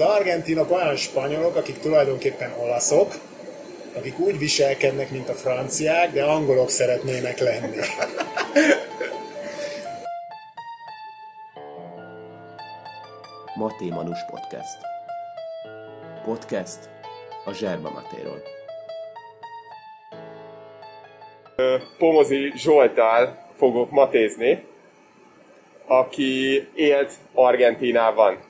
[0.00, 3.14] az argentinok olyan spanyolok, akik tulajdonképpen olaszok,
[3.94, 7.76] akik úgy viselkednek, mint a franciák, de angolok szeretnének lenni.
[13.54, 14.78] Maté Manus Podcast.
[16.24, 16.90] Podcast
[17.44, 18.42] a Zserba Matéról.
[21.98, 24.64] Pomozi Zsoltál fogok matézni,
[25.86, 28.45] aki élt Argentinában.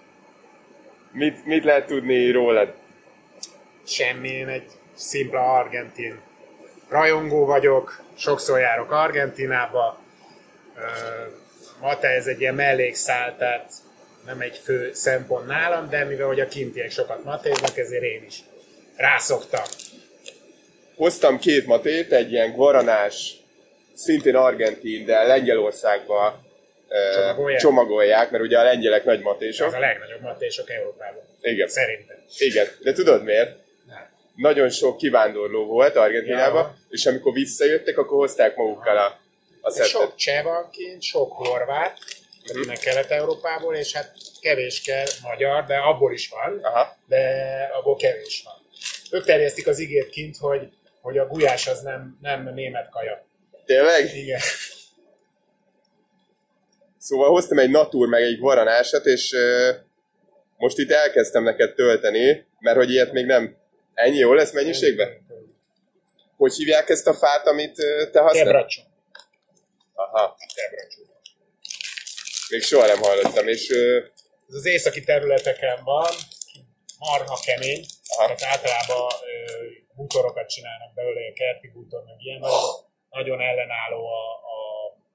[1.17, 2.75] Mit, mit lehet tudni rólad?
[3.87, 6.21] Semmi, én egy szimpla argentin
[6.89, 10.01] rajongó vagyok, sokszor járok Argentinába.
[11.81, 13.73] Mate ez egy ilyen mellékszál, tehát
[14.27, 18.41] nem egy fő szempont nálam, de mivel hogy a kintiek sokat matéznak, ezért én is
[18.97, 19.65] rászoktam.
[20.97, 23.37] Hoztam két matét, egy ilyen guaranás,
[23.95, 26.46] szintén argentin, de Lengyelországban
[27.15, 27.61] csomagolják.
[27.61, 29.67] csomagolják, mert ugye a lengyelek nagy matésok.
[29.67, 31.23] Ez a legnagyobb matésok Európában.
[31.41, 31.69] Igen.
[31.69, 32.17] Szerintem.
[32.39, 33.57] Igen, de tudod miért?
[33.87, 34.11] Nem.
[34.37, 36.77] Nagyon sok kivándorló volt Argentinában, ja.
[36.89, 39.19] és amikor visszajöttek, akkor hozták magukkal a,
[39.61, 39.89] a szettet.
[39.91, 41.99] Sok cseh van kint, sok horvát,
[42.49, 42.79] uh-huh.
[42.79, 46.97] Kelet-Európából, és hát kevés kell magyar, de abból is van, Aha.
[47.07, 47.21] de
[47.79, 48.55] abból kevés van.
[49.11, 50.69] Ők terjesztik az igét kint, hogy,
[51.01, 53.27] hogy a gulyás az nem, nem német kaja.
[53.65, 54.15] Tényleg?
[54.15, 54.41] Igen.
[57.07, 59.77] Szóval hoztam egy natúr meg egy varanásat, és uh,
[60.57, 63.57] most itt elkezdtem neked tölteni, mert hogy ilyet még nem...
[63.95, 65.09] Ennyi jó lesz mennyiségben?
[66.37, 68.47] Hogy hívják ezt a fát, amit uh, te használsz?
[68.47, 68.83] Tebracsó.
[69.95, 70.37] Aha.
[70.55, 71.03] Tebracsó.
[72.51, 73.69] Még soha nem hallottam, és...
[73.69, 74.05] Uh,
[74.49, 76.13] Ez az északi területeken van,
[76.99, 77.85] marha kemény,
[78.17, 78.35] Aha.
[78.35, 79.13] tehát általában
[79.95, 82.61] bútorokat csinálnak belőle, a kerti bútor, meg ilyen, nagyon,
[83.11, 84.59] nagyon ellenálló a, a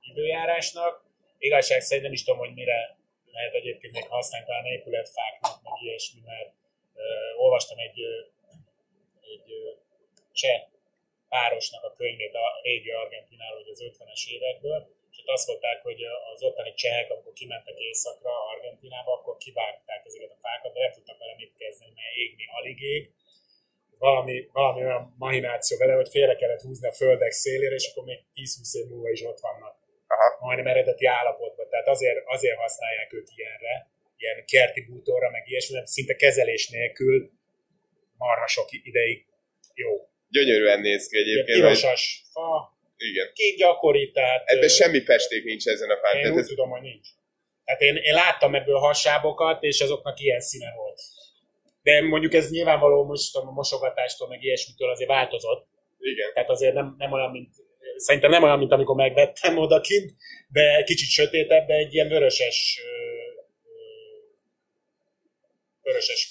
[0.01, 1.09] időjárásnak,
[1.47, 2.79] igazság szerint nem is tudom, hogy mire
[3.31, 6.51] lehet egyébként még használni, talán épületfáknak, meg ilyesmi, mert
[6.93, 7.99] uh, olvastam egy,
[9.33, 9.77] egy uh,
[10.31, 10.61] cseh
[11.29, 14.79] párosnak a könyvét a régi Argentináról, az 50-es évekből,
[15.11, 16.01] és ott azt mondták, hogy
[16.33, 21.17] az ottani csehek, amikor kimentek északra, Argentinába, akkor kivágták ezeket a fákat, de nem tudtak
[21.17, 23.11] vele mit kezdeni, mert égni alig ég.
[23.97, 28.19] Valami, valami olyan mahináció vele, hogy félre kellett húzni a földek szélére, és akkor még
[28.35, 29.80] 10-20 év múlva is ott vannak
[30.13, 30.37] Aha.
[30.39, 31.69] majdnem eredeti állapotban.
[31.69, 33.73] Tehát azért, azért használják őt ilyenre,
[34.17, 37.31] ilyen kerti bútorra, meg ilyesmi, mert szinte kezelés nélkül
[38.17, 39.25] marha sok ideig
[39.73, 40.09] jó.
[40.29, 41.59] Gyönyörűen néz ki egyébként.
[41.59, 43.31] Pirosas fa, igen.
[43.33, 44.49] Kék gyakori, tehát...
[44.49, 46.17] Ebben semmi festék nincs ezen a fán.
[46.17, 46.47] Én úgy ez...
[46.47, 47.07] tudom, hogy nincs.
[47.65, 51.01] Tehát én, én láttam ebből hasábokat, és azoknak ilyen színe volt.
[51.83, 55.67] De mondjuk ez nyilvánvaló most a mosogatástól, meg ilyesmitől azért változott.
[55.99, 56.33] Igen.
[56.33, 57.49] Tehát azért nem, nem olyan, mint
[58.01, 60.11] szerintem nem olyan, mint amikor megvettem odakint,
[60.47, 62.81] de kicsit sötétebb, de egy ilyen vöröses
[65.81, 66.29] vöröses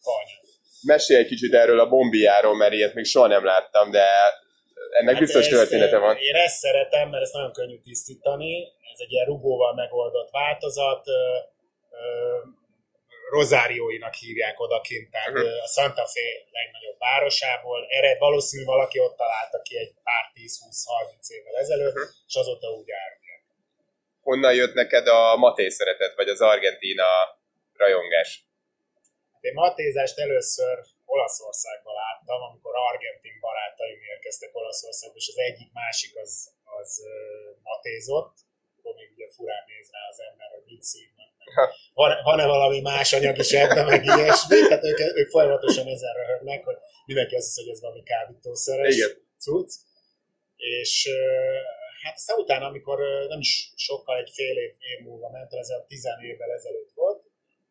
[0.00, 0.38] fanya.
[0.82, 4.06] Mesélj egy kicsit erről a bombiáról, mert ilyet még soha nem láttam, de
[4.98, 6.16] ennek hát biztos története van.
[6.16, 8.62] Én ezt szeretem, mert ezt nagyon könnyű tisztítani.
[8.92, 11.04] Ez egy ilyen rugóval megoldott változat.
[13.36, 15.64] Rozárióinak hívják odakint, tehát uh-huh.
[15.66, 17.86] a Santa Fe legnagyobb városából.
[17.88, 22.10] Ered valószínű valaki ott találta ki egy pár 10-20-30 évvel ezelőtt, uh-huh.
[22.26, 23.42] és azóta úgy árulják.
[24.22, 27.08] Honnan jött neked a maté szeretet, vagy az Argentina
[27.76, 28.44] rajongás?
[29.32, 36.16] Hát én matézást először Olaszországban láttam, amikor argentin barátaim érkeztek Olaszországba, és az egyik másik
[36.16, 36.32] az,
[36.64, 37.02] az
[37.62, 38.34] matézott,
[38.76, 41.19] akkor még ugye furán néz rá az ember, hogy mit szívnak
[41.94, 46.64] van, van-e valami más anyag is ebben, meg ilyesmi, tehát ők, ők folyamatosan ezen röhögnek,
[46.64, 48.96] hogy mindenki azt hiszi, hogy ez valami kábítószeres
[49.38, 49.70] cucc.
[50.56, 51.08] És
[52.02, 55.84] hát aztán utána, amikor nem is sokkal, egy fél év, év múlva mentem, ez a
[55.88, 57.20] tizen évvel ezelőtt volt,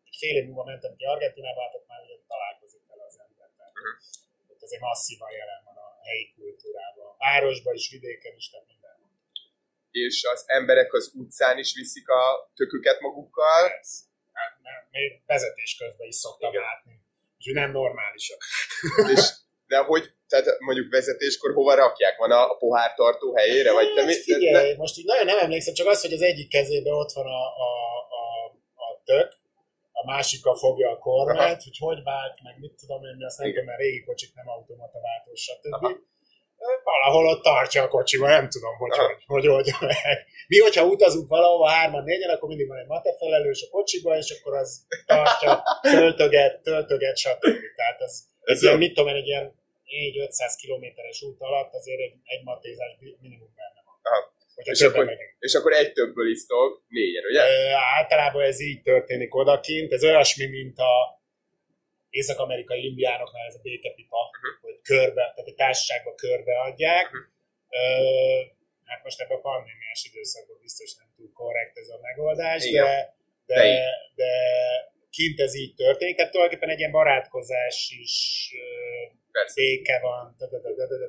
[0.09, 3.47] egy fél év múlva mentem ki Argentinába, hát ott már ugye találkozik vele az ember.
[3.57, 4.51] Uh-huh.
[4.51, 7.09] ott azért masszívan jelen van a helyi kultúrában.
[7.17, 8.69] Városban is, vidéken is, tehát
[9.92, 13.62] és az emberek az utcán is viszik a töküket magukkal.
[14.34, 14.54] Hát,
[14.92, 16.62] még vezetés közben is szoktam Igen.
[16.62, 16.94] látni.
[17.38, 18.41] Úgyhogy nem normálisak.
[19.14, 19.22] és,
[19.68, 22.18] de hogy, tehát mondjuk vezetéskor hova rakják?
[22.18, 23.72] Van a, a pohártartó helyére?
[23.72, 24.78] Vagy te hát, mi, figyelj, de...
[24.78, 27.72] most így nagyon nem emlékszem, csak az, hogy az egyik kezében ott van a, a,
[28.22, 29.34] a, a tök,
[29.92, 33.66] a másikkal fogja a kormányt, hogy hogy vált, meg mit tudom én, azt nem tudom,
[33.66, 35.74] mert régi kocsik nem automata váltós, stb.
[35.74, 36.08] Aha
[36.94, 40.26] valahol ott tartja a kocsiba, nem tudom, hogy hogy, hogy oldja meg.
[40.47, 44.30] Mi, hogyha utazunk valahova hárman, négyen, akkor mindig van egy mate felelős a kocsiba, és
[44.38, 47.41] akkor az tartja, töltöget, töltöget, stb.
[47.76, 48.14] Tehát ez,
[48.44, 49.58] ez, ez ilyen, mit tudom én, egy ilyen
[49.90, 53.96] 4-500 kilométeres út alatt azért egy, egy matézás minimum benne van.
[54.03, 54.38] Aha.
[54.56, 55.35] És akkor, megyünk.
[55.40, 57.42] és akkor egy többből isztok négyen, ugye?
[57.42, 61.19] Ö, általában ez így történik odakint, ez olyasmi, mint a
[62.09, 64.61] észak-amerikai indiánoknál ez a békepipa, uh-huh.
[64.61, 67.11] hogy körbe, tehát egy társaságba körbe adják.
[67.11, 67.22] Mhm.
[67.72, 68.47] Uh-huh.
[68.85, 72.84] hát most ebben a pandémiás időszakban biztos nem túl korrekt ez a megoldás, Igen.
[72.85, 73.16] de,
[73.46, 73.61] De
[74.16, 74.32] de,
[75.09, 78.16] kint ez így történik, tehát tulajdonképpen egy ilyen barátkozás is,
[78.56, 79.17] ö,
[79.56, 80.35] béke van,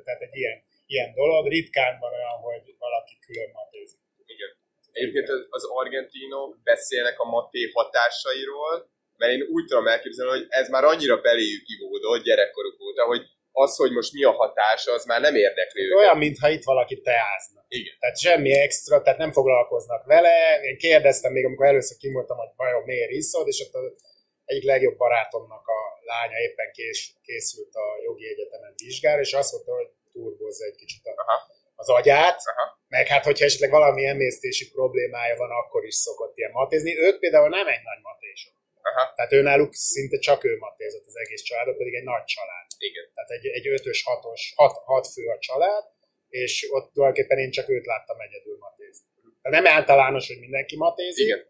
[0.04, 1.46] tehát egy ilyen, ilyen dolog.
[1.48, 4.00] Ritkán van olyan, hogy valaki külön matézik.
[4.26, 4.50] Igen.
[4.92, 8.88] Egyébként az, az argentinok beszélnek a maté hatásairól,
[9.20, 13.22] mert én úgy tudom elképzelni, hogy ez már annyira beléjük ivódott gyerekkoruk óta, hogy
[13.52, 15.98] az, hogy most mi a hatása, az már nem érdekli őket.
[15.98, 17.60] Olyan, mintha itt valaki teázna.
[17.68, 17.94] Igen.
[18.00, 20.60] Tehát semmi extra, tehát nem foglalkoznak vele.
[20.62, 24.02] Én kérdeztem még, amikor először kimondtam, hogy vajon miért iszod, és ott az
[24.44, 25.80] egyik legjobb barátomnak a
[26.10, 31.06] lánya éppen kés, készült a jogi egyetemen vizsgára, és azt mondta, hogy turbozza egy kicsit
[31.06, 31.36] a, Aha.
[31.74, 32.78] az agyát, Aha.
[32.88, 36.98] meg hát, hogyha esetleg valami emésztési problémája van, akkor is szokott ilyen matézni.
[36.98, 38.59] Ők például nem egy nagy matésok.
[38.90, 39.12] Aha.
[39.16, 42.66] Tehát ő náluk szinte csak ő matézott az egész családot, pedig egy nagy család.
[42.78, 43.06] Igen.
[43.14, 45.84] Tehát egy, egy ötös, hatos, hat, hat fő a család,
[46.28, 49.06] és ott tulajdonképpen én csak őt láttam egyedül matézni.
[49.42, 51.46] Nem általános, hogy mindenki matézik, Igen.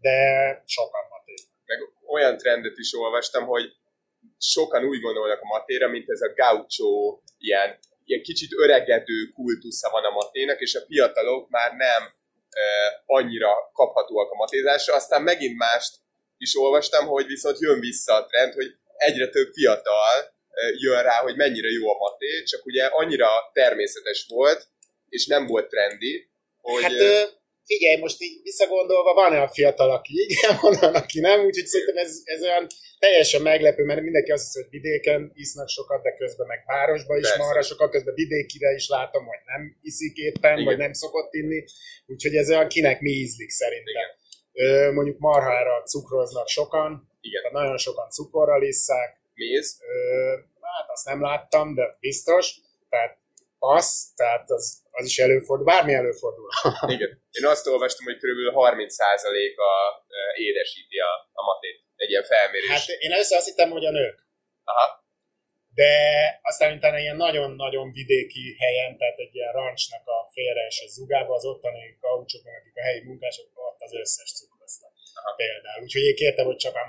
[0.00, 0.16] de
[0.66, 1.54] sokan matéznak.
[1.64, 3.64] Meg olyan trendet is olvastam, hogy
[4.38, 10.04] sokan úgy gondolnak a matéra, mint ez a gaucho, ilyen, ilyen kicsit öregedő kultusza van
[10.04, 12.02] a maténak, és a fiatalok már nem
[12.50, 12.62] e,
[13.06, 14.94] annyira kaphatóak a matézásra.
[14.94, 15.94] Aztán megint mást
[16.40, 20.16] is olvastam, hogy viszont jön vissza a trend, hogy egyre több fiatal
[20.78, 24.68] jön rá, hogy mennyire jó a maté, csak ugye annyira természetes volt,
[25.08, 26.82] és nem volt trendi, hogy...
[26.82, 27.22] Hát ö,
[27.64, 31.96] figyelj, most így visszagondolva, van olyan fiatal, aki igen, van olyan, aki nem, úgyhogy szerintem
[31.96, 32.66] ez, ez olyan
[32.98, 37.36] teljesen meglepő, mert mindenki azt hiszi, hogy vidéken isznak sokat, de közben meg városba is
[37.36, 40.64] marra sokat, közben vidékire is látom, hogy nem iszik éppen, Igen.
[40.64, 41.64] vagy nem szokott inni,
[42.06, 43.94] úgyhogy ez olyan kinek mi ízlik szerintem.
[43.94, 44.18] Igen.
[44.92, 47.42] Mondjuk marhára cukroznak sokan, Igen.
[47.42, 49.78] tehát nagyon sokan cukorral isszák, Méz,
[50.60, 52.54] hát azt nem láttam, de biztos,
[52.88, 53.18] tehát
[53.58, 56.48] passz, tehát az, az is előfordul, bármi előfordul.
[56.96, 57.22] Igen.
[57.30, 58.40] Én azt olvastam, hogy kb.
[58.54, 59.68] 30%-a
[60.08, 61.78] ö, édesíti a, a matét.
[61.96, 62.70] Egy ilyen felmérés.
[62.70, 64.26] Hát én először azt hittem, hogy a nők.
[64.64, 65.04] Aha.
[65.80, 65.92] De
[66.50, 71.84] aztán utána ilyen nagyon-nagyon vidéki helyen, tehát egy ilyen rancsnak a félreeső zugába, az ottani
[72.00, 74.92] gaucsok, meg akik a helyi munkások, ott az összes cukroztak.
[75.14, 75.34] Aha.
[75.36, 75.82] Például.
[75.82, 76.84] Úgyhogy én kértem, hogy csak a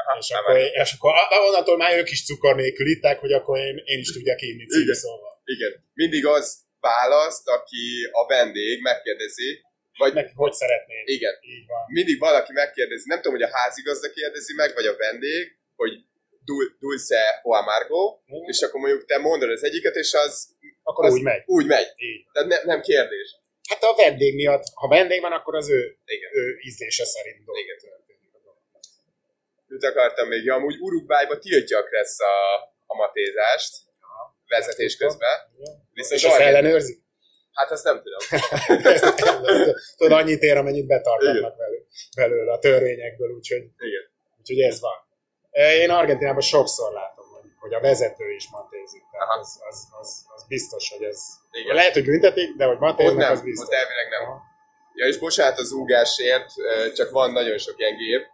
[0.00, 3.58] Aha, és akkor, és akkor a- onnantól már ők is cukor nélkül itták, hogy akkor
[3.58, 4.68] én, én is tudjak inni Igen.
[4.68, 5.34] címszóval.
[5.44, 5.72] Igen.
[5.94, 6.44] Mindig az
[6.80, 9.50] választ, aki a vendég megkérdezi,
[9.96, 11.08] vagy Meg hogy szeretnéd.
[11.08, 11.82] igen, Így van.
[11.88, 15.92] mindig valaki megkérdezi, nem tudom, hogy a házigazda kérdezi meg, vagy a vendég, hogy
[16.44, 18.48] dul- dulce o amargo, Mhm.
[18.48, 20.48] és akkor mondjuk te mondod az egyiket, és az,
[20.82, 21.42] Akkor az úgy megy.
[21.46, 21.86] Úgy megy.
[21.96, 22.26] Így.
[22.32, 23.36] Tehát ne, nem kérdés.
[23.68, 26.30] Hát a vendég miatt, ha vendég van, akkor az ő, Igen.
[26.34, 27.60] ő ízlése szerint dolog.
[27.62, 27.76] Igen.
[29.66, 30.44] Mit akartam még?
[30.44, 32.34] Ja, amúgy Uruguayba tiltják lesz a,
[32.86, 33.74] a matézást
[34.48, 35.38] vezetés közben.
[35.92, 37.02] Viszont És azt ellenőrzik?
[37.52, 38.40] Hát azt nem tudom.
[39.96, 41.86] Tudod, annyit ér, amennyit betartatnak belő-
[42.16, 44.02] belőle a törvényekből, úgyhogy, Igen.
[44.40, 45.03] úgyhogy ez van.
[45.54, 49.02] Én Argentinában sokszor látom, hogy, hogy a vezető is matézik.
[49.10, 51.20] Tehát az, az, az, az, biztos, hogy ez...
[51.50, 51.74] Igen.
[51.74, 52.78] Lehet, hogy büntetik, de hogy
[53.16, 53.66] nem, az biztos.
[53.66, 54.28] ott elvileg nem.
[54.28, 54.42] Aha.
[54.94, 56.52] Ja, és bocsánat az úgásért,
[56.94, 58.26] csak van nagyon sok ilyen gép.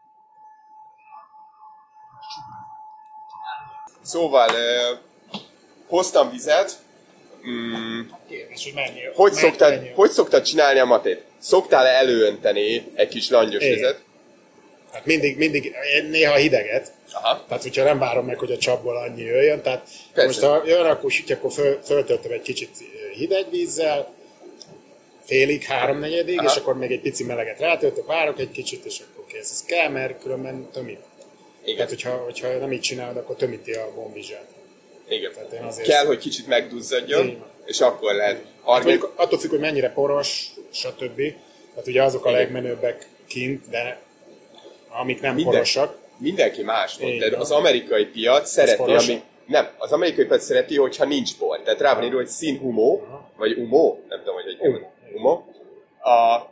[4.03, 4.51] Szóval
[5.89, 6.73] hoztam vizet.
[7.49, 9.05] Mm, Kérdés, hogy mennyi.
[9.15, 11.25] hogy, mennyi- szoktad, mennyi- hogy szoktad csinálni a matét?
[11.39, 13.75] Szoktál-e előönteni egy kis langyos Igen.
[13.75, 14.03] vizet?
[14.93, 15.75] Hát mindig, mindig,
[16.11, 17.45] néha hideget, Aha.
[17.49, 20.27] Tehát, hogyha nem várom meg, hogy a csapból annyi jöjjön, tehát Persze.
[20.27, 22.71] most ha jön, akkor sütj, akkor föl, föltöltöm egy kicsit
[23.15, 24.15] hideg vízzel,
[25.25, 26.49] félig, háromnegyedig, Aha.
[26.51, 29.51] és akkor még egy pici meleget rátöltök, várok egy kicsit, és akkor kész.
[29.51, 31.01] Ez kell, mert különben tömít.
[31.63, 31.75] Igen.
[31.75, 34.47] Tehát, hogyha, hogyha nem így csinálod, akkor tömíti a bombizsát.
[35.09, 35.33] Igen.
[35.35, 35.89] Tehát én azért...
[35.89, 38.37] Kell, hogy kicsit megduzzadjon, és akkor lehet.
[38.37, 38.85] Hát Argent...
[38.85, 41.17] mondjuk attól függ, hogy mennyire poros, stb.
[41.71, 42.41] Tehát ugye azok a Igen.
[42.41, 44.01] legmenőbbek kint, de
[44.91, 47.31] amik nem Minden- porosak, Mindenki más mondta.
[47.31, 47.41] van.
[47.41, 49.23] Az amerikai piac szereti, ami...
[49.47, 51.61] Nem, az amerikai piac szereti, hogyha nincs por.
[51.63, 53.03] Tehát rá van írva, hogy színhumó,
[53.37, 54.79] vagy umó, nem tudom, hogy Umó.
[54.79, 55.45] kell umó.
[56.03, 56.47] A,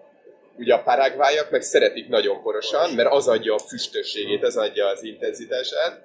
[0.58, 5.02] ugye a parágvájak meg szeretik nagyon porosan, mert az adja a füstösségét, az adja az
[5.02, 6.02] intenzitását.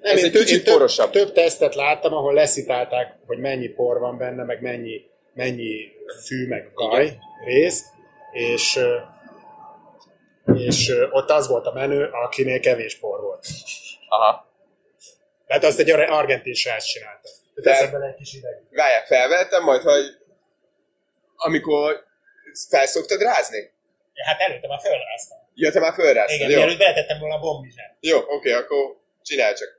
[0.00, 1.10] Nem, Ez én egy tö- kicsit több, porosabb.
[1.10, 5.02] Több tesztet láttam, ahol leszitálták, hogy mennyi por van benne, meg mennyi,
[5.34, 5.92] mennyi
[6.26, 7.84] fű, meg gaj rész,
[8.32, 8.78] és,
[10.54, 13.46] és ott az volt a menő, akinél kevés por volt.
[14.08, 14.48] Aha.
[15.46, 17.28] Tehát azt egy ar- argentin srác csinálta.
[17.54, 18.62] Bele egy kis ideg.
[18.70, 20.04] Várják, felvettem, majd, hogy
[21.36, 22.04] amikor
[22.68, 23.70] Felszoktad rázni?
[24.26, 25.38] Hát előtte már felráztam.
[25.54, 26.56] Ja, te már fölráztad, Igen, jó?
[26.56, 27.96] mielőtt beletettem volna a bombizsát.
[28.00, 29.78] Jó, oké, akkor csinálj csak.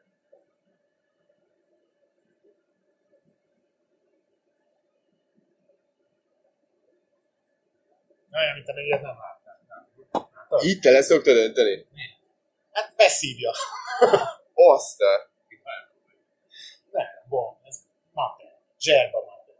[8.33, 9.40] Olyan, mint ilyet nem láttam.
[10.51, 10.67] Látod?
[10.67, 11.85] Így te le szoktad önteni?
[12.71, 13.51] Hát beszívja.
[14.75, 15.29] Azt a...
[16.91, 17.75] Nem, bom, ez
[18.13, 18.59] mater.
[18.79, 19.55] Zserba mater.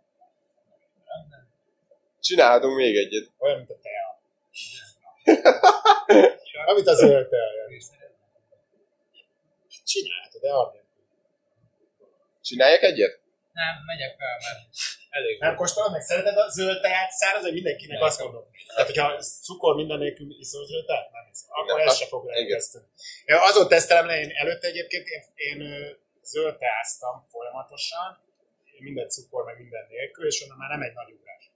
[2.20, 3.30] Csinálhatunk még egyet.
[3.38, 4.20] Olyan, mint a tea.
[6.66, 7.28] Amit az tea.
[9.86, 10.80] Csinálhatod, de arra.
[12.42, 13.20] Csináljak egyet?
[13.54, 14.70] Nem, megyek fel, mert
[15.18, 15.40] elég.
[15.40, 16.02] Nem kóstolod meg?
[16.02, 18.08] Szereted a zöld teát száraz, hogy mindenkinek Nem.
[18.08, 18.44] azt mondom.
[18.68, 21.50] Tehát, hogyha cukor minden nélkül iszol zöld teát, nem iszol.
[21.52, 22.22] Akkor Nem, az- se fog.
[23.26, 25.60] Én azon tesztelem le, én előtte egyébként én, én
[26.24, 28.20] zöld teáztam folyamatosan,
[28.80, 31.52] minden cukor, meg minden nélkül, és onnan már nem egy nagy ugrás.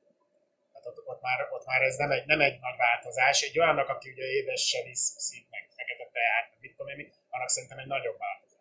[0.71, 3.41] Tehát ott, ott, már, ott már ez nem egy, nem egy nagy változás.
[3.41, 7.77] Egy olyannak, aki ugye édessel iszik, meg fekete teát, meg mit tudom én, annak szerintem
[7.77, 8.59] egy nagyobb változás.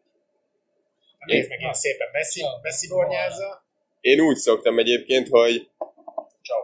[1.18, 3.63] Hát Nézd meg, ilyen szépen beszi, beszivornyázza.
[4.04, 5.68] Én úgy szoktam egyébként, hogy
[6.42, 6.62] Ciao.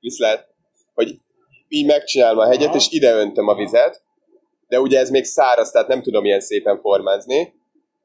[0.00, 0.48] viszlát,
[0.94, 1.18] hogy
[1.68, 2.76] így megcsinálom a hegyet, Aha.
[2.76, 4.02] és ide öntöm a vizet,
[4.68, 7.54] de ugye ez még száraz, tehát nem tudom ilyen szépen formázni,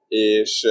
[0.08, 0.68] és,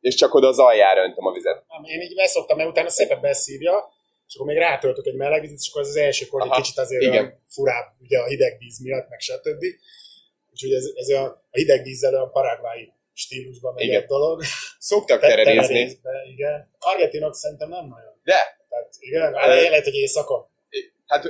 [0.00, 1.64] és csak oda az aljára öntöm a vizet.
[1.84, 3.92] Én így beszoktam, mert utána szépen beszívja,
[4.26, 6.78] és akkor még rátöltök egy meleg vizet, és akkor az az első kor egy kicsit
[6.78, 7.40] azért igen.
[7.48, 9.64] furább, ugye a hideg víz miatt, meg stb.
[10.50, 14.00] Úgyhogy ez, ez a, a hideg vízzel a paraguayi stílusban megy Igen.
[14.00, 14.42] egy dolog.
[14.78, 15.98] Szoktak Te- tererézni,
[16.32, 16.70] Igen.
[16.78, 18.20] Argentinok szerintem nem nagyon.
[18.24, 20.46] de Tehát igen, Ö, uh, lehet, hogy éjszakon.
[21.06, 21.24] hát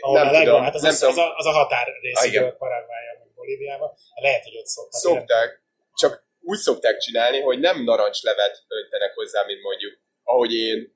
[0.00, 2.18] Ahol nem tudom, van, hát az, nem az, tudom, az, a, az a határ rész,
[2.20, 2.42] Ah, igen.
[2.42, 2.56] igen.
[2.56, 3.92] Paraguayan, meg Bolíviában.
[4.14, 5.00] Lehet, hogy ott szoktak.
[5.00, 5.62] szokták,
[5.94, 10.94] csak úgy szokták csinálni, hogy nem narancslevet öntenek hozzá, mint mondjuk, ahogy én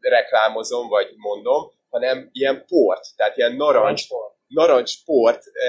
[0.00, 4.32] reklámozom, vagy mondom, hanem ilyen port, tehát ilyen narancs, Narancsfor.
[4.46, 5.66] narancsport e,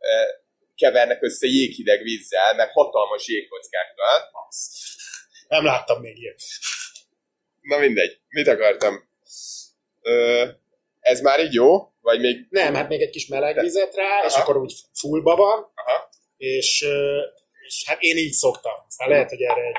[0.00, 0.41] e,
[0.76, 4.30] kevernek össze jéghideg vízzel, meg hatalmas jégkockákkal.
[5.48, 6.40] Nem láttam még ilyet.
[7.60, 9.08] Na mindegy, mit akartam?
[10.00, 10.44] Ö,
[11.00, 11.92] ez már így jó?
[12.00, 12.46] Vagy még...
[12.50, 14.42] Nem, hát még egy kis meleg vizet rá, és Aha.
[14.42, 16.08] akkor úgy fullba van, Aha.
[16.36, 16.86] és,
[17.66, 18.72] és hát én így szoktam.
[18.86, 19.76] Aztán lehet, hogy erre egy,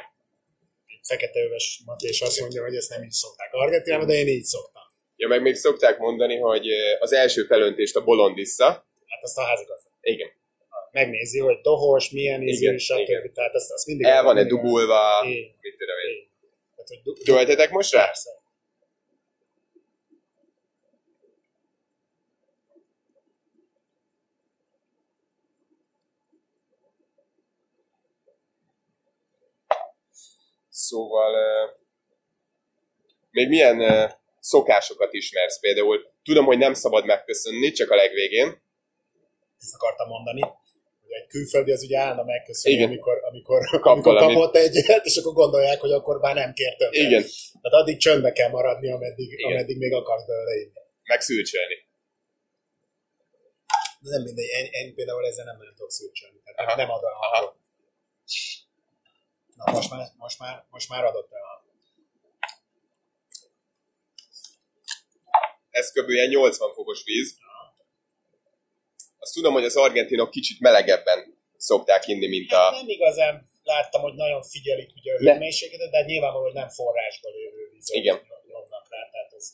[0.86, 4.84] egy feketeöves matés azt mondja, hogy ezt nem így szokták Argentinában, de én így szoktam.
[5.16, 6.68] Ja, meg még szokták mondani, hogy
[7.00, 8.66] az első felöntést a bolondissza.
[9.08, 9.90] Hát azt a házigazda.
[10.02, 10.30] Igen.
[10.94, 13.34] Megnézi, hogy dohos, milyen ízű, stb.
[13.34, 15.24] Tehát azt, azt mindig El van-e dugulva,
[15.62, 16.32] mit tudom én.
[17.24, 18.06] Töltetek most rá?
[18.06, 18.30] Persze.
[30.70, 31.36] Szóval
[33.32, 34.10] még milyen
[34.40, 36.12] szokásokat ismersz például?
[36.24, 38.62] Tudom, hogy nem szabad megköszönni, csak a legvégén.
[39.60, 40.42] Ezt akartam mondani.
[41.34, 42.88] Külföldi az ugye állna megköszönni, Igen.
[42.88, 44.36] amikor, amikor, Kap amikor valamit.
[44.38, 46.94] kapott egyet, és akkor gondolják, hogy akkor már nem kér többet.
[47.08, 47.24] Igen,
[47.62, 49.52] Tehát addig csöndbe kell maradni, ameddig, Igen.
[49.52, 50.72] ameddig még akarsz belőle inni.
[51.04, 51.76] meg szülcsölni.
[54.00, 56.38] De nem mindegy, én, én például ezzel nem nagyon tudok szűrcsölni.
[56.44, 56.76] Tehát Aha.
[56.82, 57.12] nem ad a.
[59.56, 61.54] Na most már, most már, most már adott el a...
[65.70, 66.10] Ez kb.
[66.10, 67.38] ilyen 80 fokos víz.
[69.24, 71.20] Azt tudom, hogy az argentinok kicsit melegebben
[71.58, 72.70] szokták inni, mint a...
[72.72, 77.70] nem igazán láttam, hogy nagyon figyelik ugye a hőmérsékletet, de nyilvánvaló, hogy nem forrásból jövő
[77.74, 78.16] vizet Igen.
[78.52, 79.46] nyomnak rá, tehát az,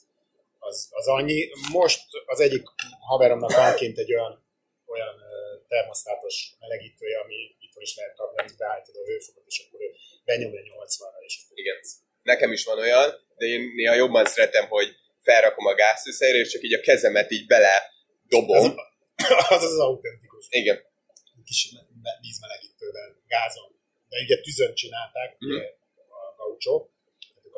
[0.59, 1.49] az, az annyi.
[1.71, 2.63] Most az egyik
[2.99, 4.33] haveromnak van kint egy olyan,
[4.85, 5.15] olyan
[5.67, 9.89] termosztátos melegítője, ami itthon is lehet kapni, amit beállítod a hőfokot, és akkor ő
[10.25, 11.77] benyomja 80-ra, és Igen.
[12.23, 13.07] Nekem is van olyan,
[13.37, 17.45] de én néha jobban szeretem, hogy felrakom a gázszűszerre, és csak így a kezemet így
[17.45, 17.75] bele
[18.27, 18.75] dobom.
[19.55, 20.45] az az autentikus.
[20.49, 20.77] Igen.
[21.45, 23.71] Kis me- vízmelegítővel, gázon.
[24.09, 25.63] De ugye tüzön csinálták, ugye
[26.19, 26.91] a gaucsok,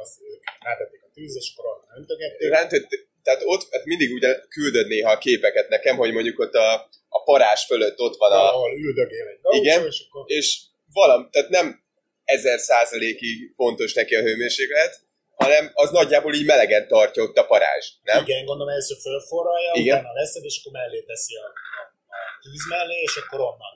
[0.01, 2.49] azt ők rátették a tűz, és akkor ott öntögették.
[2.49, 2.87] Rántött,
[3.23, 7.23] tehát ott hát mindig ugye küldöd néha a képeket nekem, hogy mondjuk ott a, a
[7.23, 8.53] parás fölött ott van a...
[8.53, 9.85] ahol üldögél egy gaucsó, Igen.
[9.85, 10.61] és akkor És
[10.93, 11.83] valam, tehát nem
[12.23, 14.99] ezer százalékig fontos neki a hőmérséklet,
[15.43, 18.23] hanem az nagyjából így melegen tartja ott a parázs, nem?
[18.23, 19.99] Igen, gondolom először fölforralja, Igen.
[19.99, 21.81] utána leszed, és akkor mellé teszi a, a,
[22.15, 23.73] a tűz mellé, és akkor onnan.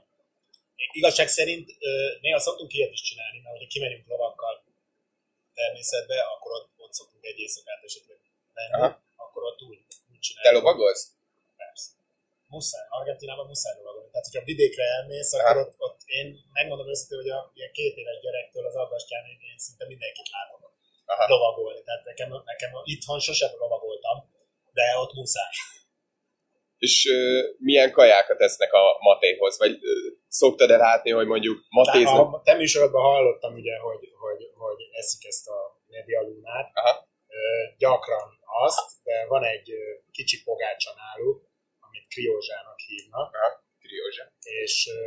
[1.01, 1.67] Igazság szerint
[2.21, 4.53] néha szoktunk ilyet is csinálni, mert hogyha kimegyünk lovakkal
[5.53, 8.17] természetbe, akkor ott, ott szoktunk egy éjszakát esetleg
[8.53, 9.03] lenni, Aha.
[9.15, 9.81] akkor ott úgy,
[10.11, 10.53] úgy Te csináljuk.
[10.57, 11.03] lovagolsz?
[11.61, 11.89] Persze.
[12.47, 14.09] Muszáj, Argentinában muszáj lovagolni.
[14.11, 15.41] Tehát, hogyha vidékre elmész, Aha.
[15.49, 19.57] akkor ott, ott, én megmondom őszintén, hogy a ilyen két éves gyerektől az aggastyánig én
[19.57, 20.63] szinte mindenkit látok
[21.05, 21.27] Aha.
[21.27, 21.81] lovagolni.
[21.83, 24.33] Tehát nekem, nekem itthon sosem lovagoltam,
[24.73, 25.53] De ott muszáj.
[26.77, 29.57] És ö, milyen kajákat esznek a matéhoz?
[29.57, 32.33] Vagy ö, szoktad-e látni, hogy mondjuk matéznak?
[32.33, 36.69] A te műsorodban hallottam ugye, hogy, hogy, hogy eszik ezt a medialunát.
[36.73, 37.07] Aha.
[37.27, 37.37] Ö,
[37.77, 43.63] gyakran azt, de van egy ö, kicsi pogácsa náluk, amit kriózsának hívnak, Aha.
[43.79, 44.31] Kriózsa.
[44.39, 44.99] és ö,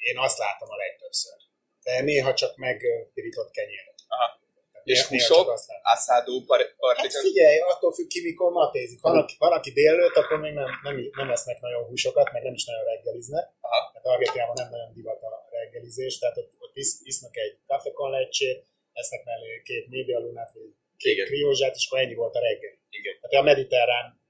[0.00, 1.36] én azt látom a legtöbbször.
[1.82, 3.94] De néha csak megpirított kenyér.
[4.08, 4.39] Aha.
[4.84, 5.36] És húsok?
[5.36, 5.92] csak azt látom.
[5.92, 9.00] Assadó par- Hát figyelj, attól függ ki, mikor matézik.
[9.00, 12.54] Van, aki, van, aki délőtt, akkor még nem, nem, nem esznek nagyon húsokat, meg nem
[12.54, 13.44] is nagyon reggeliznek.
[13.60, 13.90] Aha.
[13.92, 18.10] Tehát Argentinában nem nagyon divat a reggelizés, tehát ott, ott isz, isznak egy café con
[18.10, 21.26] leche esznek mellé két médialunát, vagy két Igen.
[21.26, 22.74] kriózsát, és akkor ennyi volt a reggel.
[22.90, 23.14] Igen.
[23.20, 24.20] Tehát a mediterrán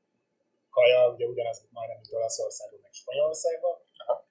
[0.71, 3.83] kaja, ugye ugyanaz majdnem, mint Olaszországban, meg Spanyolországban.
[3.97, 4.29] Aha.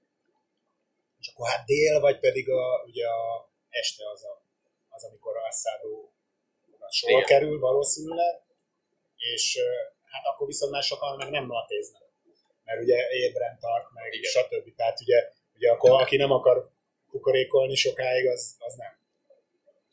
[1.20, 4.42] És akkor hát dél, vagy pedig a, ugye a este az, a,
[5.00, 6.14] az amikor a asszádó
[6.90, 7.24] sor Igen.
[7.26, 8.36] kerül valószínűleg,
[9.34, 9.58] és
[10.12, 12.08] hát akkor viszont már sokan meg nem matéznak.
[12.64, 14.32] Mert ugye ébren tart meg, Igen.
[14.32, 14.76] stb.
[14.76, 16.70] Tehát ugye, ugye akkor aki nem akar
[17.08, 18.94] kukorékolni sokáig, az, az nem.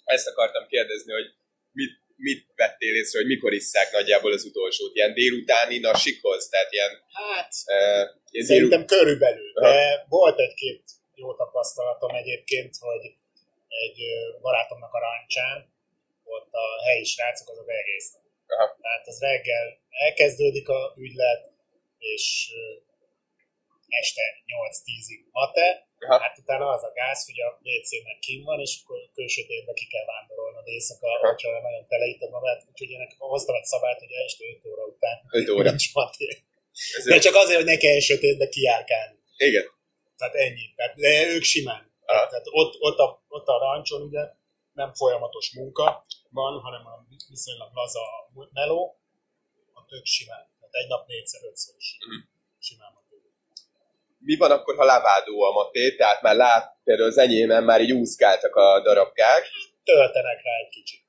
[0.04, 1.26] Ezt akartam kérdezni, hogy
[1.72, 4.94] mit, mit vettél észre, hogy mikor isszák nagyjából az utolsót?
[4.94, 6.48] Ilyen délutáni nasikhoz?
[6.48, 8.46] Tehát ilyen, Hát, uh, ilyen.
[8.46, 9.72] Szerintem körülbelül, Aha.
[9.72, 10.82] de volt egy-két
[11.14, 13.14] jó tapasztalatom egyébként, hogy
[13.85, 13.99] egy
[14.40, 15.75] barátomnak a rancsán,
[16.25, 18.09] ott a helyi srácok azok egész.
[18.47, 18.76] Aha.
[18.80, 21.42] Tehát az reggel elkezdődik a ügylet,
[21.99, 22.25] és
[23.88, 26.18] este 8-10-ig mate, Aha.
[26.23, 30.04] hát utána az a gáz, hogy a WC-nek kim van, és akkor külsőtétbe ki kell
[30.04, 31.26] vándorolnod éjszaka, Aha.
[31.28, 35.49] hogyha nagyon teleíted magát, úgyhogy én hoztam egy szabályt, hogy este 5 óra után Öt
[35.49, 35.68] óra.
[35.68, 36.28] nincs maté.
[36.97, 39.18] Ez De csak azért, hogy ne kelljen sötétbe kijárkálni.
[39.37, 39.64] Igen.
[40.16, 40.75] Tehát ennyi.
[40.76, 41.95] Tehát, de ők simán.
[42.06, 44.22] Tehát ott, ott, a, ott a rancson ugye
[44.72, 46.94] nem folyamatos munka van, hanem a
[47.28, 48.98] viszonylag laza a meló,
[49.75, 50.44] ott ők simán.
[50.58, 51.98] Tehát egy nap négyszer, ötször is.
[52.06, 52.16] Mhm.
[52.58, 53.04] Simán van.
[54.18, 55.94] Mi van akkor, ha lavádó a maté?
[55.94, 59.42] Tehát már lát, például az enyémen már így úszkáltak a darabkák.
[59.84, 61.04] Töltenek rá egy kicsit.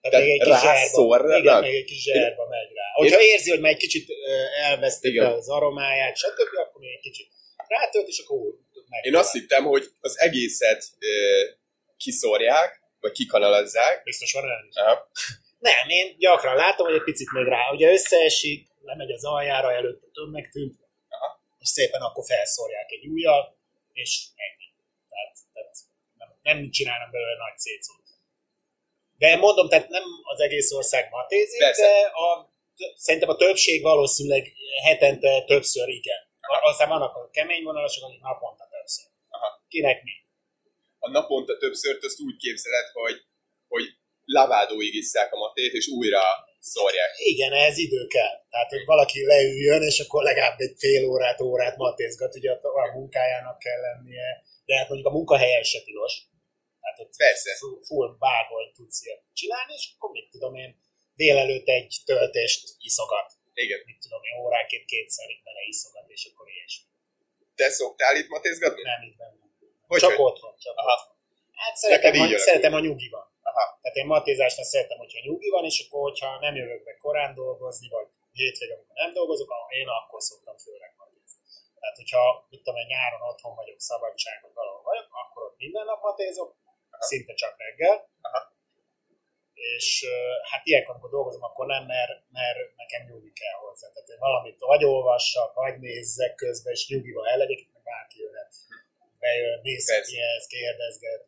[0.00, 2.86] Tehát, Tehát még egy kis zserba, igen, még egy kis zserba megy rá.
[2.94, 4.08] Hogyha érzi, hogy már egy kicsit
[4.64, 7.28] elvesztette az aromáját, stb., akkor még egy kicsit
[7.66, 8.38] rátölt, és akkor
[8.90, 9.04] meg.
[9.04, 11.40] Én azt hittem, hogy az egészet ö,
[11.96, 14.02] kiszórják, vagy kikanalazzák.
[14.02, 14.76] Biztos van olyan is.
[14.76, 15.10] Aha.
[15.58, 20.06] Nem, én gyakran látom, hogy egy picit még rá, ugye összeesik, lemegy az aljára, előtte
[20.12, 20.74] többnek tűnt,
[21.08, 21.40] Aha.
[21.58, 23.56] és szépen akkor felszórják egy ujjal,
[23.92, 24.68] és ennyi.
[25.08, 25.76] Tehát, tehát
[26.18, 27.98] nem, nem csinálnak belőle nagy szétszót.
[29.18, 31.82] De mondom, tehát nem az egész ország matézik, Persze.
[31.82, 32.50] de a,
[32.96, 36.28] szerintem a többség valószínűleg hetente többször igen.
[36.62, 38.68] Aztán vannak a kemény vonalasok, akik naponta.
[39.72, 40.14] Kinek mi?
[40.98, 43.16] A naponta többször azt úgy képzeled, hogy,
[43.72, 43.84] hogy
[44.24, 46.22] lavádóig isszák a matét, és újra
[46.58, 47.10] szórják.
[47.18, 48.34] Igen, ehhez idő kell.
[48.50, 53.58] Tehát, hogy valaki leüljön, és akkor legalább egy fél órát, órát matézgat, ugye a munkájának
[53.58, 54.28] kell lennie,
[54.64, 56.14] de hát mondjuk a munkahelyen se tilos.
[56.80, 57.56] Tehát ott Persze.
[57.56, 60.76] full, full bárhol tudsz ilyet csinálni, és akkor mit tudom én,
[61.14, 63.28] délelőtt egy töltést iszogat.
[63.54, 63.80] Igen.
[63.84, 66.86] Mit tudom én, óránként kétszer bele iszogat, és akkor ilyesmi.
[67.54, 68.82] Te szoktál itt matézgatni?
[68.82, 69.49] Nem, itt benne.
[69.90, 70.26] Hogy, csak hogy?
[70.28, 70.92] otthon, csak Aha.
[70.92, 71.16] otthon.
[71.62, 72.38] Hát szeretem, alakul.
[72.48, 73.26] szeretem, ha nyugi van.
[73.50, 73.64] Aha.
[73.82, 77.88] Tehát én matézásnál szeretem, hogyha nyugi van, és akkor, hogyha nem jövök be korán dolgozni,
[77.96, 81.40] vagy hétvégén, amikor nem dolgozok, ah, én akkor szoktam főleg matézni.
[81.80, 86.50] Tehát, hogyha, mit tudom, nyáron otthon vagyok, szabadságon valahol vagyok, akkor ott minden nap matézok,
[87.10, 87.96] szinte csak reggel.
[88.26, 88.40] Aha.
[89.54, 90.06] És
[90.50, 93.88] hát ilyenkor, amikor dolgozom, akkor nem, mert, mert nekem nyugi kell hozzá.
[93.92, 98.54] Tehát én valamit vagy olvassak, vagy nézzek közben, és nyugival el legyek, meg bárki jöhet.
[99.20, 100.10] Bejön, néz Persze.
[100.10, 101.20] ki ez, kérdezget.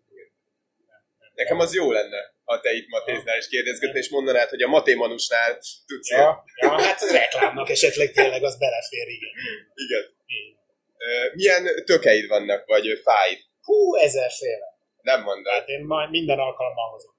[0.86, 4.62] Nem, nem, Nekem az jó lenne, ha te itt matéznál és kérdezgetnél, és mondanád, hogy
[4.62, 6.44] a matémanusnál tudsz ja.
[6.60, 9.30] Ja, hát az reklámnak esetleg tényleg az belefér, igen.
[9.74, 10.04] Igen.
[11.34, 13.38] Milyen tökeid vannak, vagy fáid?
[13.62, 14.68] Hú, ezerféle.
[15.02, 15.44] Nem mondod.
[15.44, 17.14] Tehát én majd minden alkalommal hozom.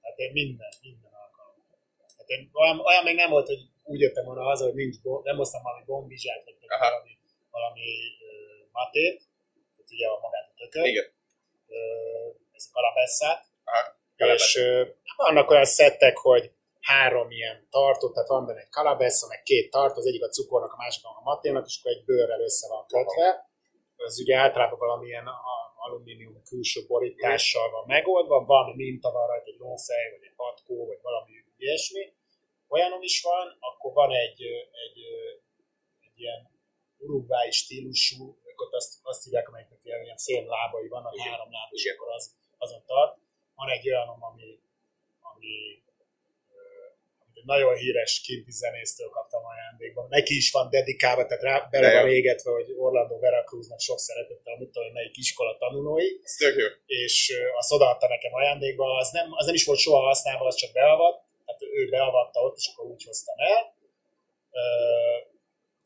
[0.00, 1.78] Tehát én minden, minden alkalommal.
[2.16, 5.36] Tehát én olyan, olyan még nem volt, hogy úgy jöttem volna haza, hogy nincs, nem
[5.36, 7.18] hoztam valami bombizsát, vagy pedig valami,
[7.50, 7.86] valami
[8.26, 8.32] ö,
[8.72, 9.22] matét,
[9.86, 11.06] tehát ugye a magát a tököt, Igen.
[12.56, 13.40] ez a kalabesszát,
[14.16, 14.84] és ö,
[15.16, 19.98] vannak olyan szettek, hogy három ilyen tartó, tehát van benne egy kalabessa, meg két tartó,
[19.98, 23.28] az egyik a cukornak, a másik a maténak, és akkor egy bőrrel össze van kötve.
[23.96, 25.26] Az ugye általában valamilyen
[25.76, 30.98] alumínium külső borítással van megoldva, valami minta van rajta, egy lófej, vagy egy patkó, vagy
[31.02, 32.12] valami ilyesmi.
[32.68, 34.42] Olyanom is van, akkor van egy,
[34.84, 34.98] egy,
[36.06, 36.50] egy ilyen
[36.98, 41.26] urugvái stílusú, ott azt, azt hívják, amelyeknek ilyen, ilyen fél lábai vannak, Igen.
[41.26, 43.16] három láb, és akkor az, azon tart.
[43.54, 44.58] Van egy olyanom, ami,
[45.20, 45.82] ami
[47.36, 50.06] amit nagyon híres kinti zenésztől kaptam ajándékban.
[50.08, 54.68] Neki is van dedikálva, tehát rá, bele van égetve, hogy Orlando Veracruznak sok szeretettel, mit
[54.68, 56.08] tudom, melyik iskola tanulói,
[56.86, 60.72] és azt odaadta nekem ajándékba, az nem, az nem is volt soha használva, az csak
[60.72, 63.74] beavat, tehát ő beavatta ott, és akkor úgy hoztam el.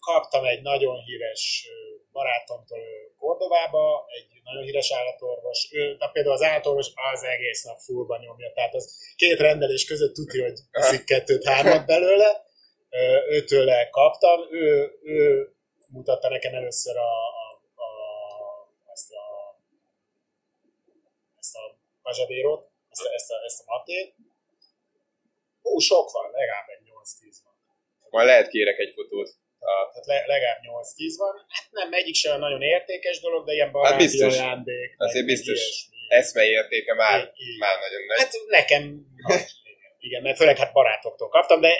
[0.00, 1.68] Kaptam egy nagyon híres
[2.70, 2.78] ö,
[3.18, 8.52] Kordobába, egy nagyon híres állatorvos, ő, de például az állatorvos az egész nap fullba nyomja,
[8.52, 12.44] tehát az két rendelés között tudja, hogy iszik kettőt, hármat belőle,
[13.28, 15.48] őtőle kaptam, ő, ő
[15.88, 17.90] mutatta nekem először a, a, a,
[18.92, 19.24] ezt a
[21.38, 24.14] ezt a pazsavérot, ezt a, ezt a, ezt a matét.
[25.62, 27.54] Ó, sok van, legalább egy 8-10 van.
[28.10, 29.36] Majd lehet kérek egy fotót.
[29.70, 31.34] A, Tehát le, legalább 8-10 van.
[31.48, 34.38] Hát nem, egyik sem nagyon értékes dolog, de ilyen baráti biztos.
[34.38, 34.94] ajándék.
[34.96, 35.60] Azért biztos.
[36.08, 37.18] eszmei értéke már,
[37.58, 38.18] már nagyon nagy.
[38.18, 38.82] Hát nekem,
[39.98, 41.72] igen, mert főleg hát barátoktól kaptam, de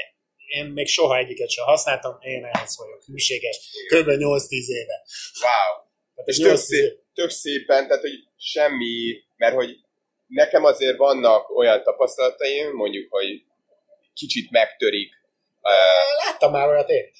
[0.46, 3.56] én még soha egyiket sem használtam, én ehhez vagyok hűséges,
[3.88, 4.08] kb.
[4.08, 5.04] 8-10 éve.
[5.40, 5.72] Wow.
[6.14, 9.70] Tehát És 8-10 szép, tök szépen, tehát hogy semmi, mert hogy
[10.26, 13.42] nekem azért vannak olyan tapasztalataim, mondjuk, hogy
[14.14, 15.14] kicsit megtörik.
[16.24, 17.18] Láttam már olyat én is.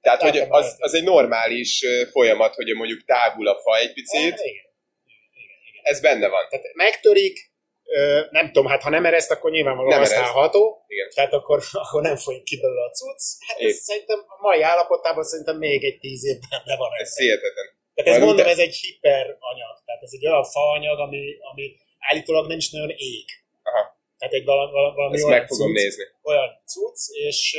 [0.00, 4.20] Tehát, hogy az, az egy normális folyamat, hogy mondjuk tágul a fa egy Hát, picit,
[4.20, 4.38] igen.
[4.38, 5.82] igen, igen.
[5.82, 6.48] ez benne van.
[6.48, 7.46] Tehát megtörik,
[8.30, 11.08] nem tudom, hát ha nem ereszt, akkor nyilvánvalóan Nem használható, Igen.
[11.14, 13.22] tehát akkor, akkor nem folyik ki belőle a cucc.
[13.46, 13.68] Hát Épp.
[13.68, 17.76] ez szerintem a mai állapotában szerintem még egy tíz évben le van Ez hihetetlen.
[17.94, 22.56] Tehát ez mondom, ez egy hiperanyag, tehát ez egy olyan faanyag, ami, ami állítólag nem
[22.56, 23.24] is nagyon ég.
[23.62, 26.04] Aha, Tehát egy valami, valami ezt olyan meg fogom cucc, nézni.
[26.22, 27.56] olyan cucc, és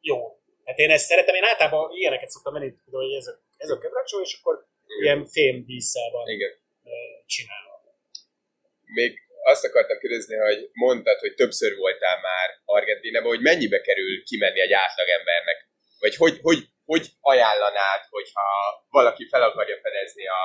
[0.00, 0.35] jó.
[0.66, 3.78] Hát én ezt szeretem, én általában ilyeneket szoktam menni, például, hogy ez a, ez a
[3.78, 4.54] quebracho, és akkor
[5.02, 6.52] ilyen fém díszsel van Igen.
[7.26, 7.74] csinálva.
[8.98, 9.12] Még
[9.52, 14.72] azt akartam kérdezni, hogy mondtad, hogy többször voltál már Argentinában, hogy mennyibe kerül kimenni egy
[14.72, 15.58] átlagembernek?
[15.98, 18.46] Vagy hogy, hogy, hogy ajánlanád, hogyha
[18.88, 20.42] valaki fel akarja fedezni a,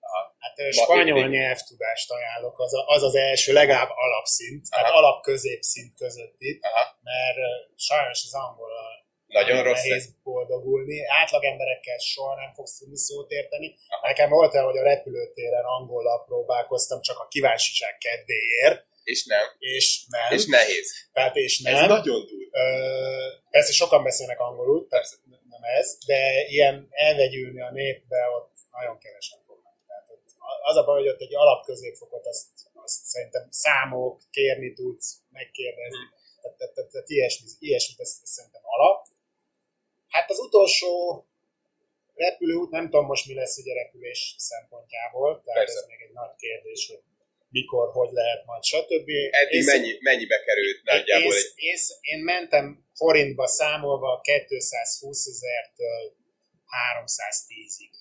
[0.00, 4.98] a Hát spanyol nyelvtudást ajánlok, az, a, az az első, legalább alapszint, tehát Aha.
[4.98, 6.98] alap-középszint között itt, Aha.
[7.02, 7.38] mert
[7.76, 8.70] sajnos az angol
[9.28, 11.06] Nagyon rossz nehéz boldogulni.
[11.06, 13.74] Átlag emberekkel soha nem fogsz tudni szót érteni.
[13.88, 14.06] Aha.
[14.06, 20.04] Nekem volt olyan, hogy a repülőtéren angollal próbálkoztam csak a kíváncsiság kedvéért, és nem, és
[20.08, 20.38] nem.
[20.38, 21.08] és nehéz.
[21.12, 21.74] Tehát és nem.
[21.74, 22.46] Ez nagyon durva.
[23.50, 25.16] Persze sokan beszélnek angolul, persze
[25.50, 29.74] nem ez, de ilyen elvegyülni a népbe ott nagyon kevesen fognak.
[29.86, 30.06] Tehát
[30.62, 36.06] az a baj, hogy ott egy alapközépfokot azt, azt szerintem számok, kérni tudsz, megkérdezni,
[36.40, 39.06] tehát, tehát, tehát, tehát ilyesmi, ilyesmit ezt, ezt szerintem alap.
[40.08, 40.90] Hát az utolsó
[42.14, 45.78] repülőút, nem tudom most mi lesz ugye repülés szempontjából, tehát Persze.
[45.78, 47.00] ez még egy nagy kérdés, hogy
[47.50, 49.08] mikor, hogy lehet majd, stb.
[49.30, 51.52] Eddig mennyi, mennyibe került nagyjából én, egy...
[51.56, 56.16] én, én mentem forintba számolva 220 ezertől
[56.78, 57.94] 310-ig.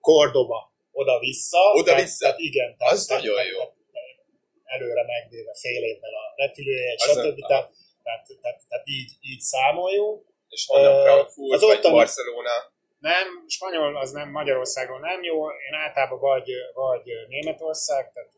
[0.00, 1.58] Kordoba, oda-vissza.
[1.72, 2.24] Oda-vissza?
[2.24, 2.76] Tehát, igen.
[2.76, 3.58] Tehát, Az tehát, nagyon tehát, jó.
[3.58, 3.74] Tehát,
[4.64, 7.46] előre megvéve fél évvel a repülőjegy, Az a- stb.
[7.46, 7.70] Tehát,
[8.02, 10.30] tehát, tehát, tehát így, így számoljunk.
[10.54, 12.56] És honnan Frankfurt, az vagy ottani- Barcelona?
[12.98, 15.36] Nem, spanyol az nem Magyarországon nem jó.
[15.50, 18.30] Én általában vagy, vagy Németország, tehát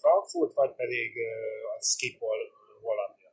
[0.00, 1.12] Frankfurt, vagy pedig
[1.76, 2.38] a Schiphol
[2.82, 3.30] Hollandia.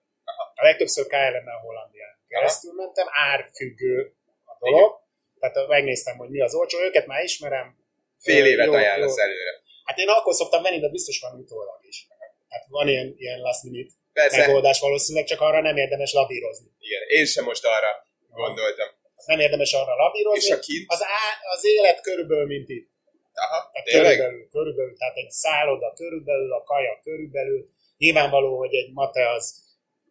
[0.60, 4.16] A legtöbbször KLM-mel Hollandián keresztül mentem, árfüggő
[4.46, 5.00] a dolog.
[5.40, 7.78] Tehát megnéztem, hogy mi az olcsó, őket már ismerem.
[8.18, 9.24] Fél évet jó, ajánlasz jó.
[9.24, 9.62] előre.
[9.84, 12.08] Hát én akkor szoktam venni, de biztos van utólag is.
[12.50, 16.68] Hát van ilyen, ilyen last minute Persze, megoldás valószínűleg, csak arra nem érdemes lavírozni.
[16.80, 17.02] igen.
[17.08, 18.08] Én sem most arra
[18.46, 18.90] gondoltam.
[19.26, 20.46] Nem érdemes arra lavírozni.
[20.46, 20.86] És a kint?
[20.88, 21.22] Az, á,
[21.56, 22.88] az élet körülbelül, mint itt.
[23.34, 24.18] Aha, Tehát tényleg?
[24.18, 27.62] körülbelül, körülbelül, tehát egy szálloda körülbelül, a kaja körülbelül.
[27.98, 29.46] Nyilvánvaló, hogy egy mate az,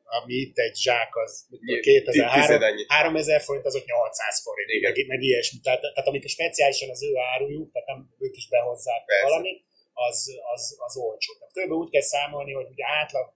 [0.05, 2.85] ami itt egy zsák, az mit tudom, Nyilv- 2000, tized annyi.
[2.89, 4.93] 3000 forint, az ott 800 forint, Igen.
[4.97, 5.59] meg, meg ilyesmi.
[5.63, 9.25] Tehát, tehát amik speciálisan az ő árujuk, tehát nem ők is behozzák Persze.
[9.25, 9.61] valamit,
[9.93, 10.19] az,
[10.55, 11.33] az, az olcsó.
[11.39, 13.27] Tehát körülbelül úgy kell számolni, hogy ugye átlag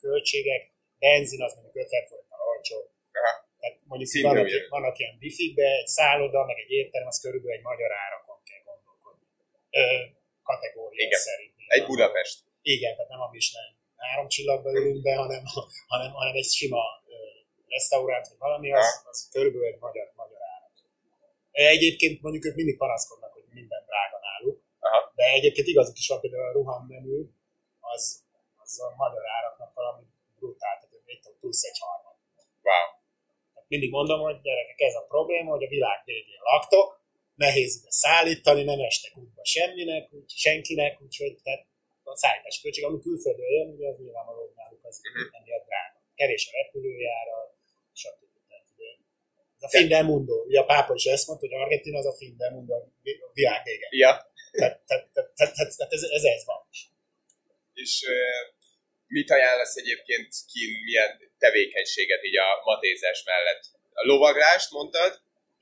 [0.00, 0.62] költségek,
[0.98, 2.76] benzin az mondjuk 50 forinttal olcsó.
[3.96, 4.74] Mondjuk Szinte vannak, ugyanaz.
[4.76, 8.62] vannak ilyen wifi de egy szálloda, meg egy étterem, az körülbelül egy magyar árakon kell
[8.70, 9.26] gondolkodni.
[9.80, 9.82] Ö,
[10.50, 11.20] kategória Igen.
[11.28, 11.54] szerint.
[11.76, 12.36] Egy Budapest.
[12.74, 15.42] Igen, tehát nem a Michelin három csillagba ülünk be, hanem,
[15.92, 17.14] hanem, hanem egy sima ö,
[17.68, 20.72] restaurant, vagy valami, az, az körülbelül egy magyar, magyar árak.
[21.50, 25.12] Egyébként mondjuk ők mindig panaszkodnak, hogy minden drága náluk, Aha.
[25.14, 27.18] de egyébként igazuk is van, például a ruhammenü,
[27.80, 28.24] az,
[28.56, 30.02] az a magyar áraknak valami
[30.38, 32.14] brutál, tehát tudom, plusz egy harmad.
[32.62, 32.95] Wow.
[33.68, 38.62] Mindig mondom, hogy gyerekek, ez a probléma, hogy a világ végén laktok, nehéz ide szállítani,
[38.62, 41.66] nem estek útba semminek, úgy, senkinek, úgyhogy tehát
[42.02, 45.34] a szállítási költség, ami külföldről jön, ugye az nyilvánvaló hogy náluk az Mhm.
[45.38, 45.94] emiatt drága.
[46.14, 47.50] kevés a repülőjárat,
[47.92, 48.24] stb.
[49.56, 50.34] Ez a fin del mundo.
[50.48, 53.62] Ugye a pápa is ezt mondta, hogy Argentina az a fin del mundo, a világ
[53.64, 53.88] vége.
[53.90, 54.30] Ja.
[54.50, 56.60] Tehát, tehát, tehát, tehát, tehát, tehát ez, ez, ez van.
[57.72, 58.04] És
[59.06, 63.64] mit ajánlasz egyébként ki, milyen tevékenységet így a matézás mellett?
[64.00, 65.12] A lovaglást mondtad?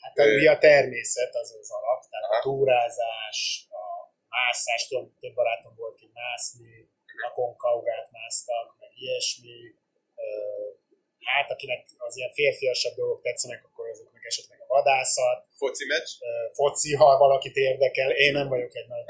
[0.02, 2.38] Hát a, ugye a természet az az alap, tehát Aha.
[2.38, 3.84] a túrázás, a
[4.28, 6.88] mászás, tudom, több barátom volt ki mászni,
[7.28, 9.56] a konkaugát másztak, meg ilyesmi.
[11.24, 16.10] Hát, akinek az ilyen férfiasabb dolgok tetszenek, akkor azoknak esetleg a vadászat, Foci meccs?
[16.52, 18.10] foci, ha valakit érdekel.
[18.10, 19.04] Én nem vagyok egy nagy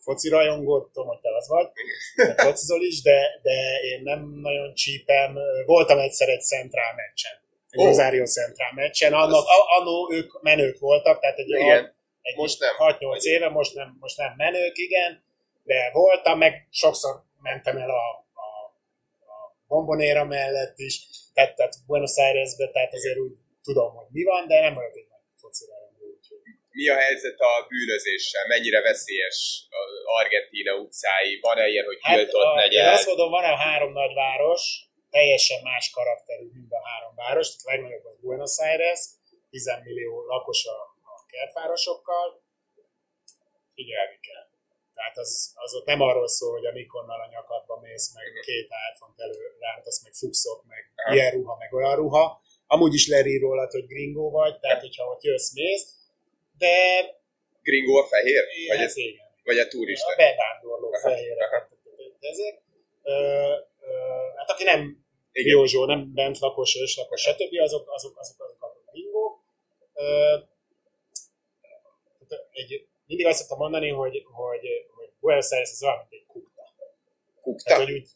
[0.00, 1.68] foci rajongó, tudom, hogy te az vagy,
[2.14, 5.38] te focizol is, de, de én nem nagyon csípem.
[5.66, 7.32] Voltam egyszer egy centrál meccsen,
[7.70, 7.86] egy oh.
[7.86, 11.94] Rosario centrál meccsen, annak, a- annó ők menők voltak, tehát egy, Igen.
[12.22, 12.94] egy Most nem.
[12.98, 15.22] 6-8 éve, most nem, most nem menők, igen,
[15.64, 18.48] de voltam, meg sokszor mentem el a, a,
[19.32, 23.32] a bombonéra mellett is, tehát, tehát Buenos Airesbe, tehát azért úgy
[23.62, 26.40] tudom, hogy mi van, de nem vagyok egy nagy foci rajongó, úgyhogy
[26.80, 28.46] Mi a helyzet a bűnözéssel?
[28.46, 29.38] Mennyire veszélyes
[29.80, 31.38] az Argentína utcái?
[31.40, 32.92] Van-e ilyen, hogy tiltott Hát, a, én negyed?
[32.98, 34.62] azt mondom, van a három nagy város,
[35.10, 37.48] teljesen más karakterű, mint a három város.
[37.62, 39.00] A legnagyobb az Buenos Aires,
[39.50, 40.78] 10 millió lakos a,
[41.12, 42.26] a kertvárosokkal.
[43.74, 44.46] Figyelni kell.
[44.94, 48.68] Tehát az, az ott nem arról szól, hogy a Nikonnal a nyakadba mész, meg két
[48.90, 50.82] iPhone-t előrántasz, meg fuxok, meg
[51.14, 52.42] ilyen ruha, meg olyan ruha.
[52.66, 55.98] Amúgy is lerír rólad, hogy gringó vagy, tehát hogyha ott jössz, mész.
[56.60, 56.74] De
[57.62, 58.44] Gringo a fehér?
[58.68, 59.26] Vagy, hát ez, igen.
[59.44, 60.12] vagy a turista?
[60.12, 61.68] A bevándorló fehérek.
[62.20, 62.62] Ezek.
[63.02, 63.12] Ö,
[63.80, 63.92] ö,
[64.36, 64.80] hát aki nem
[65.32, 65.56] Igen.
[65.56, 67.54] Józsó, nem bentlakos, őslakos, stb.
[67.60, 69.38] azok, azok, azok, azok a bingók.
[69.94, 70.36] Ö,
[72.50, 76.62] egy, mindig azt szoktam mondani, hogy, hogy, hogy Buenos Aires az olyan, mint egy kukta.
[77.40, 77.64] Kukta?
[77.64, 78.08] Tehát, hogy úgy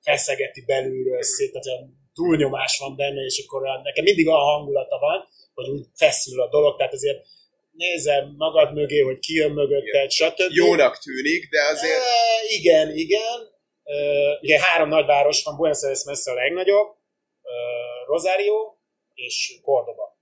[0.00, 5.28] feszegeti belülről szét, tehát olyan túlnyomás van benne, és akkor nekem mindig olyan hangulata van,
[5.54, 7.26] hogy úgy feszül a dolog, tehát azért
[7.84, 10.52] nézem magad mögé, hogy ki jön mögötted, stb.
[10.52, 12.02] Jónak tűnik, de azért...
[12.02, 13.38] E, igen, igen.
[13.84, 13.94] E,
[14.42, 16.88] ugye három nagyváros van, Buenos Aires messze a legnagyobb,
[17.42, 17.52] e,
[18.06, 18.74] Rosario
[19.14, 20.18] és Cordoba.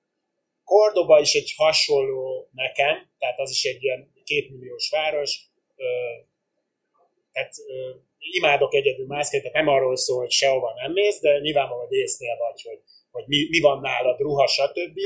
[0.64, 5.31] Cordoba is egy hasonló nekem, tehát az is egy ilyen kétmilliós város,
[5.77, 5.87] e,
[7.33, 7.75] tehát e,
[8.18, 12.62] imádok egyedül mászkálni, tehát nem arról szól, hogy sehova nem mész, de nyilvánvalóan észnél vagy,
[12.62, 14.99] hogy, hogy mi, mi van nálad, ruha, stb.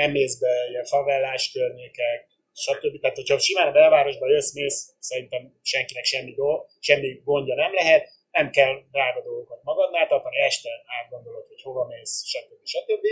[0.00, 2.18] Nem mész be ilyen favellás környékek,
[2.54, 3.00] stb.
[3.00, 8.08] Tehát, hogyha simán a belvárosba jössz, mész, szerintem senkinek semmi, dolg, semmi gondja nem lehet,
[8.30, 12.52] nem kell drága dolgokat magadnál tartani, este átgondolod, hogy hova mész, stb.
[12.64, 13.04] stb.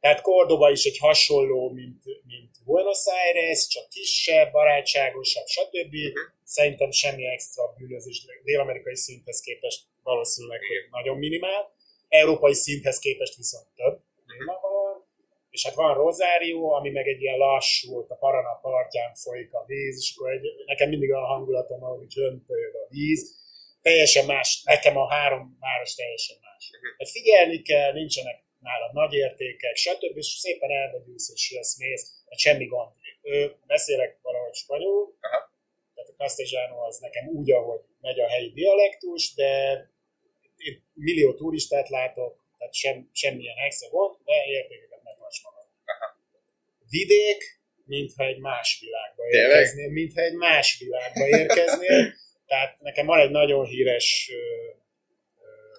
[0.00, 5.94] Tehát Cordoba is egy hasonló, mint, mint Buenos Aires, csak kisebb, barátságosabb, stb.
[6.44, 10.60] Szerintem semmi extra bűnözés dél-amerikai szinthez képest valószínűleg
[10.90, 11.74] nagyon minimál.
[12.08, 14.05] Európai szinthez képest viszont több.
[15.56, 19.96] És hát van Rosario, ami meg egy ilyen lassú, a Parana partján folyik a víz,
[20.02, 23.20] és akkor egy, nekem mindig a hangulatom van, hogy hömpölyög a víz.
[23.82, 26.70] Teljesen más, nekem a három város teljesen más.
[26.98, 30.16] Hát figyelni kell, nincsenek nálad nagy értékek, stb.
[30.16, 32.90] És szépen elvegyülsz, és jössz, mész, hát semmi gond.
[33.22, 35.52] Ő, beszélek valahogy spanyolul, Aha.
[35.94, 39.50] tehát a castellano az nekem úgy, ahogy megy a helyi dialektus, de
[40.56, 44.85] én millió turistát látok, tehát sem, semmilyen extra gond, de magad.
[46.96, 47.40] Vidék,
[47.84, 52.14] mintha egy más világba érkeznél, mintha egy más világba érkeznél.
[52.46, 54.30] Tehát nekem van egy nagyon híres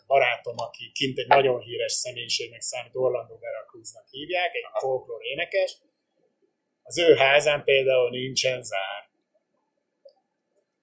[0.07, 5.77] barátom, aki kint egy nagyon híres személyiségnek számít, Orlando Veracruznak hívják, egy folklór énekes.
[6.83, 9.09] Az ő házán például nincsen zár.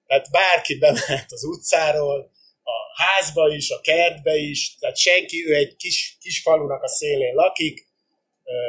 [0.07, 2.31] Tehát bárki bemehet az utcáról,
[2.63, 7.33] a házba is, a kertbe is, tehát senki, ő egy kis, kis falunak a szélén
[7.33, 7.84] lakik,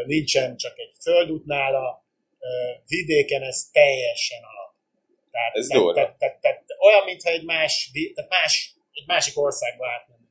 [0.06, 2.04] nincsen csak egy földút nála,
[2.86, 4.74] vidéken ez teljesen alap.
[5.30, 9.88] Tehát, Ez tehát, tehát, tehát, tehát, olyan, mintha egy, más, tehát más, egy másik országba
[9.88, 10.28] átmenni.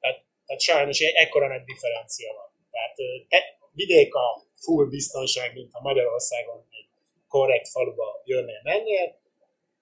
[0.00, 2.50] Tehát, tehát sajnos egy ekkora nagy differencia van.
[2.70, 2.96] Tehát
[3.28, 6.86] te, vidék a full biztonság, mint a Magyarországon egy
[7.28, 9.20] korrekt faluba jönnél, mennél,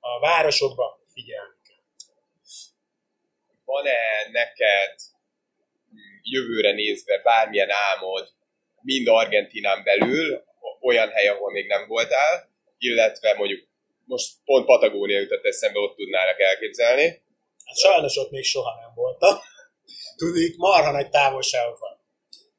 [0.00, 1.84] a városokba figyelni kell.
[3.64, 4.94] Van-e neked
[5.94, 8.32] mm, jövőre nézve bármilyen álmod,
[8.82, 10.42] mind Argentinán belül,
[10.80, 13.68] olyan hely, ahol még nem voltál, illetve mondjuk
[14.04, 17.22] most pont Patagónia jutott eszembe, ott tudnálak elképzelni.
[17.64, 19.38] Hát sajnos ott még soha nem voltam.
[20.16, 21.98] Tudjuk, marha nagy távolságok van.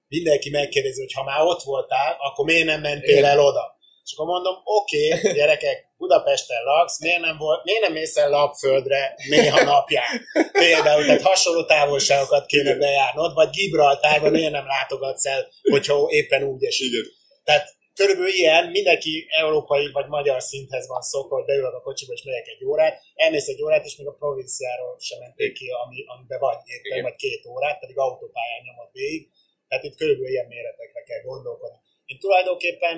[0.08, 3.80] Mindenki megkérdezi, hogy ha már ott voltál, akkor miért nem mentél el oda?
[4.04, 8.30] És akkor mondom, oké, okay, gyerekek, Budapesten laksz, miért nem, volt, miért nem mész el
[8.30, 10.22] lapföldre néha napján?
[10.52, 16.64] Például, tehát hasonló távolságokat kéne bejárnod, vagy Gibraltárba miért nem látogatsz el, hogyha éppen úgy
[16.64, 16.92] esik.
[16.92, 17.06] Igen.
[17.44, 22.24] Tehát körülbelül ilyen, mindenki európai vagy magyar szinthez van szokva, hogy beülök a kocsiba és
[22.24, 26.40] megyek egy órát, elmész egy órát, és még a provinciáról sem menték ki, ami, amiben
[26.40, 27.04] vagy éppen, Igen.
[27.04, 29.30] vagy két órát, pedig autópályán nyomod végig.
[29.68, 31.78] Tehát itt körülbelül ilyen méretekre kell gondolkodni.
[32.06, 32.98] Én tulajdonképpen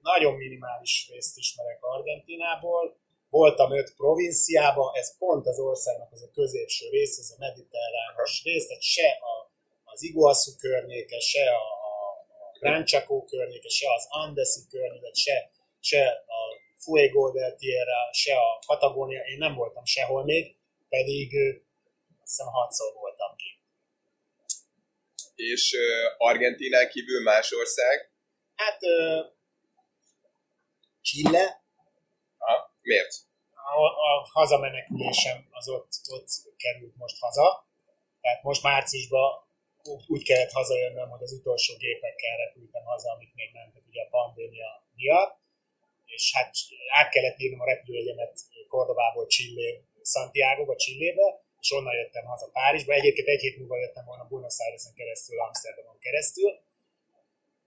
[0.00, 2.96] nagyon minimális részt ismerek Argentinából,
[3.30, 8.66] voltam öt provinciában, ez pont az országnak az a középső rész, ez a mediterrános rész,
[8.66, 9.52] tehát se a,
[9.84, 11.96] az Iguazu környéke, se a, a,
[12.60, 16.40] Gran Chaco környéke, se az Andesi környéke, se, se a
[16.78, 20.56] Fuego del Tierra, se a Patagónia, én nem voltam sehol még,
[20.88, 21.34] pedig
[22.22, 23.60] azt hiszem hatszor voltam ki.
[25.34, 28.12] És uh, Argentinán kívül más ország?
[28.54, 29.20] Hát ö,
[31.08, 31.44] Chile,
[32.38, 32.56] Aha.
[32.82, 33.12] Miért?
[33.76, 37.66] a, a hazamenekülésem az ott, ott került most haza.
[38.20, 39.46] Tehát most márciusban
[40.06, 44.70] úgy, kellett hazajönnöm, hogy az utolsó gépekkel repültem haza, amik még mentek ugye a pandémia
[44.94, 45.36] miatt.
[46.04, 46.54] És hát
[46.98, 52.92] át kellett írnom a repülőjegyemet Kordobából Chile, Santiago-ba, Chillébe, és onnan jöttem haza Párizsba.
[52.92, 56.60] Egyébként egy hét múlva jöttem volna Buenos Airesen keresztül, Amsterdamon keresztül.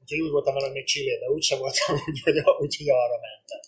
[0.01, 3.59] Úgyhogy úgy voltam vele, hogy még Chillébe úgyse voltam, úgyhogy, úgyhogy arra mentem.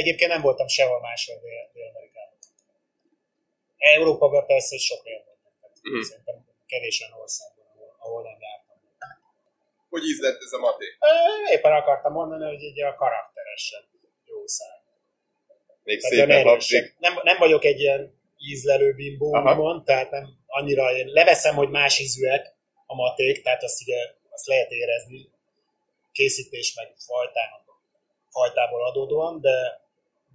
[0.00, 2.38] Egyébként nem voltam sehol máshol Dél- Dél-Amerikában.
[3.78, 5.70] Európában persze sok helyen voltam.
[5.82, 6.00] Mhm.
[6.02, 8.76] Szerintem kevés olyan országban, ahol, ahol nem jártam.
[9.88, 10.86] Hogy ízlett ez a maté?
[11.00, 13.86] Ö, Éppen akartam mondani, hogy egy a karakteresebb
[14.24, 14.80] jó szág.
[15.84, 16.94] Még Tehát szépen hapzik.
[16.98, 21.98] Nem, nem vagyok egy ilyen ízlelő bimbó, úgymond, tehát nem annyira én leveszem, hogy más
[21.98, 22.54] ízűek
[22.92, 24.00] a maték, tehát azt ugye
[24.30, 25.28] azt lehet érezni
[26.12, 27.64] készítés meg fajtának,
[28.30, 29.80] fajtából adódóan, de,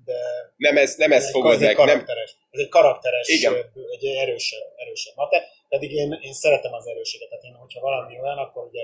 [0.06, 0.20] de
[0.58, 3.72] Nem, ez, nem ez fogod meg, nem, karakteres, ez egy karakteres, Igen.
[3.92, 8.38] egy erősebb, erősebb mate, pedig én, én szeretem az erőséget, tehát én, hogyha valami olyan,
[8.38, 8.84] akkor ugye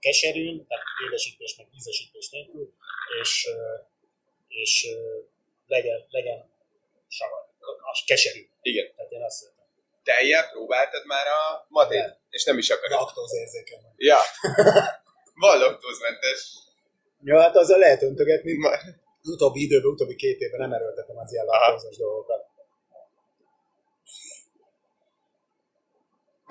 [0.00, 2.72] keserűn, tehát édesítés meg ízesítés nélkül,
[3.20, 3.48] és,
[4.48, 4.88] és
[5.66, 6.50] legyen, legyen
[7.08, 7.46] savar,
[8.06, 8.48] keserű.
[8.62, 8.92] igen.
[8.96, 9.57] Tehát én azt.
[10.08, 12.00] Tejjel próbáltad már a matét?
[12.00, 12.16] Nem.
[12.30, 12.98] És nem is akarod?
[13.00, 13.92] Laktózérzékem van.
[13.96, 14.20] Ja.
[15.42, 16.40] Van laktózmentes.
[17.20, 18.52] Ja, hát azzal lehet öntögetni.
[19.22, 22.42] Az utóbbi időben, utóbbi két évben nem erőltetem az ilyen laktózos dolgokat.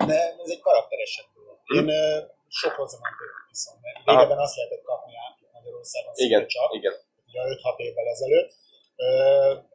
[0.06, 1.58] De ez egy karakteresebb dolog.
[1.78, 2.18] Én ö,
[2.48, 6.94] sok hozamantét viszom, mert régebben azt lehetett kapni át Magyarországon szinte Igen, csak, igen.
[7.26, 8.50] ugye 5-6 évvel ezelőtt.
[9.06, 9.08] Ö,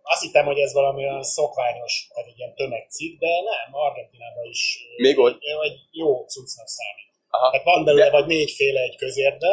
[0.02, 4.62] azt hittem, hogy ez valami olyan szokványos, tehát egy ilyen tömegcikk, de nem, Argentinában is
[4.98, 5.38] Még ott?
[5.42, 7.12] egy, egy jó cuccnak számít.
[7.30, 7.50] Aha.
[7.52, 9.52] Tehát van belőle De- vagy négyféle egy közérbe,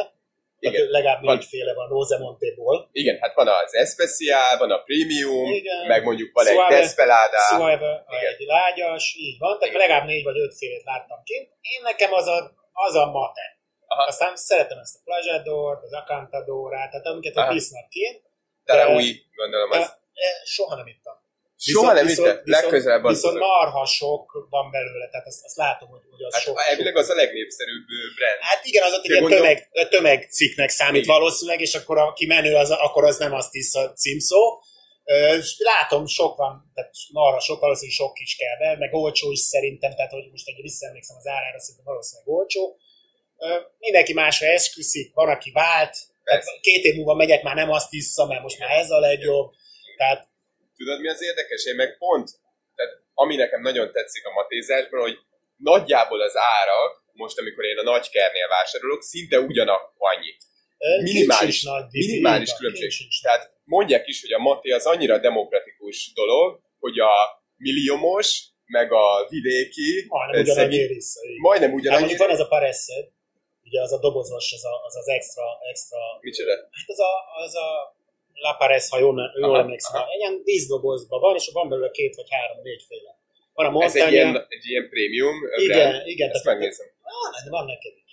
[0.58, 0.72] Igen.
[0.74, 5.86] tehát legalább négyféle van Rosemontéból, Igen, hát van az Especial, van a Premium, Igen.
[5.86, 6.74] meg mondjuk van egy Suave.
[6.76, 7.38] Desperada.
[7.50, 9.86] Suave, egy lágyas, így van, tehát Igen.
[9.86, 11.48] legalább négy vagy öt félét láttam kint.
[11.60, 12.38] Én nekem az a,
[12.72, 13.58] az a mate.
[13.86, 14.02] Aha.
[14.06, 18.28] Aztán szeretem ezt a plazsadort, az acantadorát, tehát amiket ott visznak kint.
[18.70, 19.92] Taraui, gondolom De, az.
[20.44, 21.14] soha nem ittam.
[21.56, 22.40] Soha nem ittam?
[22.44, 26.42] Legközelebb az Viszont marha sok van belőle, tehát azt, azt látom, hogy, hogy az Hát
[26.42, 27.84] sok, elvileg az a legnépszerűbb
[28.16, 28.38] brand.
[28.40, 31.14] Hát igen, az ott egy tömeg, tömegcikknek számít Igen.
[31.16, 34.62] valószínűleg, és akkor aki menő, az, akkor az nem azt hisz a címszó.
[35.38, 39.38] És Látom, sok van, tehát marha sok, valószínűleg sok is kell be, meg olcsó is
[39.38, 42.78] szerintem, tehát hogy most egy visszaemlékszem az árára, szerintem valószínűleg olcsó.
[43.78, 45.96] Mindenki másra esküszik, van, aki vált.
[46.60, 49.52] Két év múlva megyek, már nem azt hiszem, mert most már ez a legjobb.
[49.96, 50.28] Tehát
[50.76, 51.64] Tudod, mi az érdekes?
[51.64, 52.28] Én meg pont,
[52.74, 55.18] tehát ami nekem nagyon tetszik a matézásban, hogy
[55.56, 60.36] nagyjából az árak, most amikor én a nagykernél vásárolok, szinte ugyanak annyi.
[61.02, 62.92] Minimális, nagy minimális különbség.
[63.22, 67.12] Tehát mondják is, hogy a maté az annyira demokratikus dolog, hogy a
[67.56, 71.20] milliómos, meg a vidéki, Majdnem ugyanannyi része.
[71.36, 72.16] majdnem Hát ugyanannyi.
[72.16, 73.08] van ez a pareszed,
[73.70, 76.54] ugye az a dobozos, az a, az, az extra, extra, Micsoda?
[76.78, 77.12] hát az a,
[77.44, 77.68] az a
[78.44, 80.10] La Parez, ha jól, jól Aha, emlékszem, aha.
[80.12, 83.12] egy ilyen vízdobozban van, és van belőle két vagy három, négyféle.
[83.54, 86.06] Van a Ez egy ilyen, egy ilyen prémium Igen, brand.
[86.06, 86.86] igen, Ezt megnézem.
[87.02, 88.12] ah, de van neked is.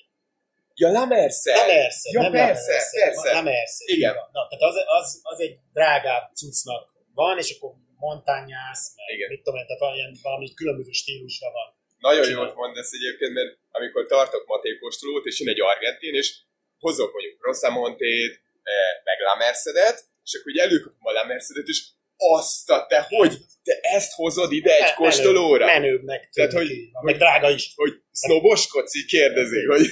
[0.75, 1.55] Ja, La Merced!
[1.55, 3.33] La Merced, ja, nem persze, La Merced, persze.
[3.33, 4.13] La Merced, Igen.
[4.13, 4.29] van.
[4.33, 9.29] Na, tehát az, az, az egy drágább cuccnak van, és akkor montañász, meg Igen.
[9.29, 11.67] mit tudom én, tehát valami, valami különböző stílusra van.
[11.99, 12.43] Nagyon Csinál.
[12.45, 16.35] jót mondasz egyébként, mert amikor tartok matékostolót, és jön egy argentin, és
[16.79, 18.33] hozok mondjuk Rosamontét,
[18.63, 18.73] eh,
[19.03, 21.79] meg La Mercedet, és akkor ugye előkapom a La Mercedet, és
[22.19, 25.65] Azt a te, hogy te ezt hozod ide egy Me- kóstolóra?
[25.65, 27.73] Menőbb, menőbbnek Tehát, hogy- van, meg drága is.
[27.75, 29.85] Hogy sznoboskodsz, így kérdezik, hogy...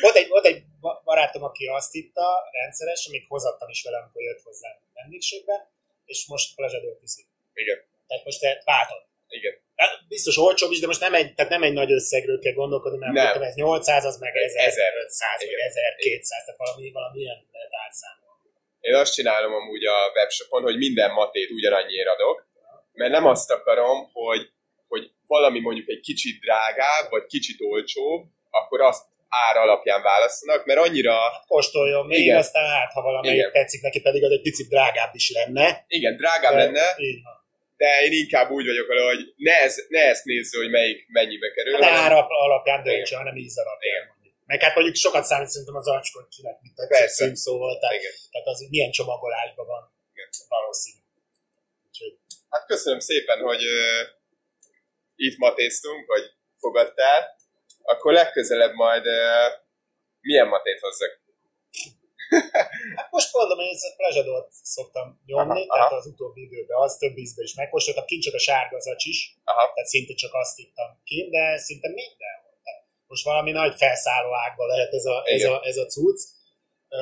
[0.00, 4.22] Volt egy, volt egy ba- barátom, aki azt itta rendszeresen, még hozattam is velem, amikor
[4.22, 5.70] jött hozzám vendégségbe,
[6.04, 6.98] és most plezsadőt.
[7.54, 9.02] Igen, Tehát most te váltod.
[9.28, 9.54] igen.
[9.82, 12.98] Hát biztos olcsóbb is, de most nem egy, tehát nem egy nagy összegről kell gondolkodni,
[12.98, 13.32] mert Nem.
[13.32, 13.42] nem.
[13.42, 15.66] ez 800, az meg 1500, 1500, vagy igen.
[15.66, 17.38] 1200, tehát valami, valami ilyen
[17.84, 18.48] átszámolni.
[18.80, 22.46] Én azt csinálom amúgy a webshopon, hogy minden matét ugyanannyiért adok,
[22.92, 24.42] mert nem azt akarom, hogy,
[24.88, 30.80] hogy valami mondjuk egy kicsit drágább, vagy kicsit olcsóbb, akkor azt ár alapján választanak, mert
[30.80, 31.16] annyira,
[31.46, 32.36] Kóstoljon még, Igen.
[32.36, 33.52] aztán hát, ha valamelyik Igen.
[33.52, 35.84] tetszik neki, pedig az egy picit drágább is lenne.
[35.88, 37.38] igen, drágább De- lenne, Így van.
[37.80, 41.50] De én inkább úgy vagyok vele, hogy ne, ez, ne ezt nézze, hogy melyik mennyibe
[41.50, 41.72] kerül.
[41.72, 44.18] Hát hanem- ára alapján döntse, hanem íz alapján.
[44.46, 47.24] Meg hát mondjuk sokat számít szerintem az acskod kinek, mit tetszik Persze.
[47.24, 48.12] címszóval, tehát, Igen.
[48.30, 50.28] tehát az milyen csomagolásban van Igen.
[50.48, 50.98] valószínű.
[51.86, 52.14] Úgyhogy
[52.50, 54.08] Hát köszönöm szépen, hogy uh,
[55.14, 56.24] itt matéztunk, hogy
[56.58, 57.36] fogadtál.
[57.82, 59.48] Akkor legközelebb majd uh,
[60.20, 61.19] milyen matét hozzak?
[63.10, 66.00] Hát most mondom, hogy ezt a plezsadort szoktam nyomni, Aha, tehát aha.
[66.00, 69.90] az utóbbi időben az több ízben is megkóstoltam, kint csak a sárgazacs is, Aha, tehát
[69.94, 72.54] szinte csak azt ittam kint, de szinte mindenhol.
[72.64, 75.52] Tehát most valami nagy felszálló ágban lehet ez a, ez Igen.
[75.52, 76.20] a, ez a cucc.
[76.88, 77.00] Ö,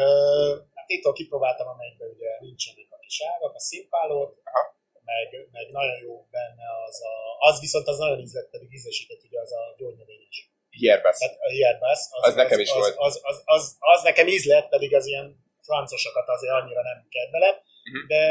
[0.74, 4.62] hát itt kipróbáltam, amelyikben ugye nincsenek a kis ágak, a szimpálót, Aha.
[5.04, 7.14] meg, meg nagyon jó benne az a,
[7.48, 10.36] az viszont az nagyon ízlet, pedig ízesített ugye az a gyógynövényes.
[10.70, 11.18] hierbesz.
[11.18, 12.94] Tehát a hierbász, Az nekem is az, volt.
[12.96, 17.56] Az, az, az, az, nekem íz lett, pedig az ilyen francosokat azért annyira nem kedvelem,
[17.90, 18.06] Mhm.
[18.12, 18.22] de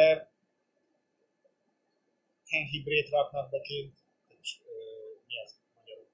[2.54, 3.96] henhibrét raknak be kint,
[4.42, 4.74] és, ö,
[5.28, 6.08] mi az magyarul?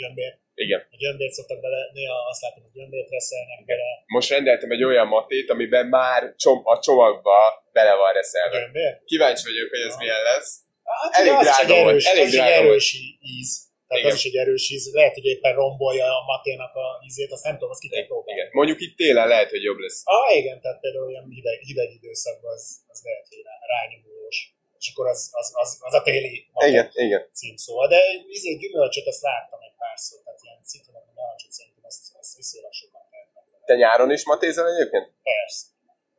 [0.00, 0.32] Gyömbér.
[0.54, 0.80] Igen.
[0.94, 3.88] A gyömbért szoktak bele, néha azt látom, hogy gyömbért reszelnek bele.
[4.06, 7.36] Most rendeltem egy olyan matét, amiben már csom, a csomagba
[7.72, 8.58] bele van reszelve.
[8.58, 9.02] Gyömbér?
[9.04, 10.62] Kíváncsi vagyok, hogy ez milyen lesz.
[10.84, 13.72] Hát Elég drága volt, erős, elég drága erős íz.
[13.94, 14.18] Tehát Igen.
[14.18, 14.84] az is egy erős íz.
[15.00, 18.40] Lehet, hogy éppen rombolja a maténak a ízét, azt nem tudom, azt ki kell próbálni.
[18.40, 18.48] Igen.
[18.58, 19.98] Mondjuk itt télen lehet, hogy jobb lesz.
[20.04, 24.38] Ah, igen, tehát például olyan hideg, hideg időszakban az, az lehet, hogy rá, rányomulós.
[24.80, 27.22] És akkor az, az, az, az a téli Igen, igen.
[27.38, 27.86] címszó.
[27.86, 28.00] De
[28.36, 33.02] izé, gyümölcsöt azt láttam egy párszor, tehát ilyen citromot, narancsot szerintem azt, azt viszonylag sokan
[33.10, 33.44] tehetnek.
[33.64, 35.06] Te nyáron is matézel egyébként?
[35.22, 35.64] Persze.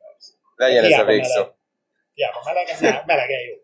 [0.02, 0.32] Persze.
[0.64, 1.42] Legyen ez a végszó.
[2.16, 3.56] Hiába meleg, ez melegen jó.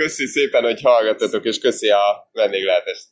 [0.00, 3.04] Köszi szépen, hogy hallgattatok, és köszi a vendéglátást.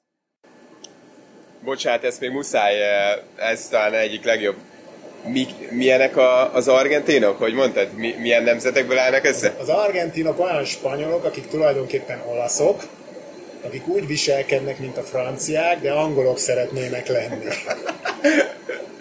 [1.65, 4.57] Bocsát, ezt még muszáj, eh, ez talán egyik legjobb.
[5.25, 7.93] Mi, milyenek a, az argentinok, hogy mondtad?
[7.93, 9.55] Mi, milyen nemzetekből állnak össze?
[9.59, 12.83] Az argentinok olyan spanyolok, akik tulajdonképpen olaszok,
[13.63, 17.45] akik úgy viselkednek, mint a franciák, de angolok szeretnének lenni.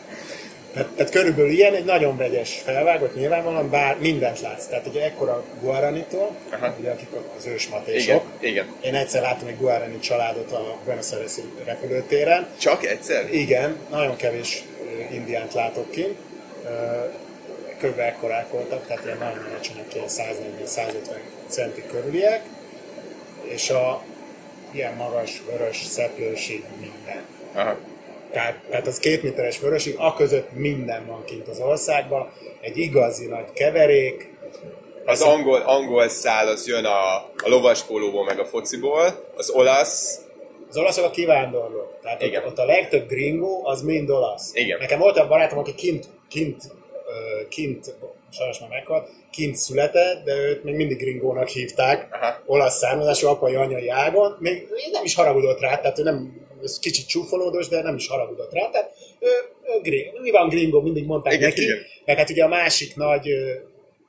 [0.78, 4.66] Tehát, tehát körülbelül ilyen egy nagyon vegyes felvágott, nyilvánvalóan bár mindent látsz.
[4.66, 6.36] Tehát ugye ekkora Guaranitól,
[6.80, 7.08] ugye akik
[7.38, 8.24] az ősmatésok.
[8.40, 8.76] Igen, igen.
[8.82, 11.32] Én egyszer láttam egy Guarani családot a Buenos Aires
[11.66, 12.48] repülőtéren.
[12.58, 13.34] Csak egyszer?
[13.34, 14.64] Igen, nagyon kevés
[15.12, 16.16] indiánt látok ki.
[17.82, 18.00] Kb.
[18.00, 20.92] ekkorák voltak, tehát ilyen nagyon alacsonyak, ilyen 140-150
[21.48, 22.42] centi körüliek.
[23.44, 24.04] És a
[24.72, 27.22] ilyen magas, vörös, szeplőség minden.
[27.54, 27.78] Aha.
[28.32, 32.32] Tehát, tehát az két méteres vörösig, a között minden van kint az országban.
[32.62, 34.36] Egy igazi nagy keverék.
[35.06, 39.30] Az angol, angol szál az jön a, a lovaspólóból, meg a fociból.
[39.36, 40.22] Az olasz,
[40.70, 42.00] Az olaszok a kivándorlók.
[42.02, 42.44] Tehát Igen.
[42.44, 44.52] ott, ott, a legtöbb gringó az mind olasz.
[44.54, 44.80] Igen.
[44.80, 46.64] Nekem volt egy barátom, aki kint, kint,
[47.50, 47.96] kint
[48.32, 52.42] sajnos már meghalt, kint született, de őt még mindig gringónak hívták, Aha.
[52.46, 54.36] olasz származású, apai, anyai ágon.
[54.40, 58.54] Még nem is haragudott rá, tehát ő nem, ez kicsit csúfolódos, de nem is haragudott
[58.54, 58.70] rá.
[58.70, 59.28] Tehát ő,
[59.76, 61.62] ő gring, mi van gringó, mindig mondták Igen, neki.
[61.62, 61.78] igen.
[62.06, 63.54] Meg hát ugye a másik nagy ö,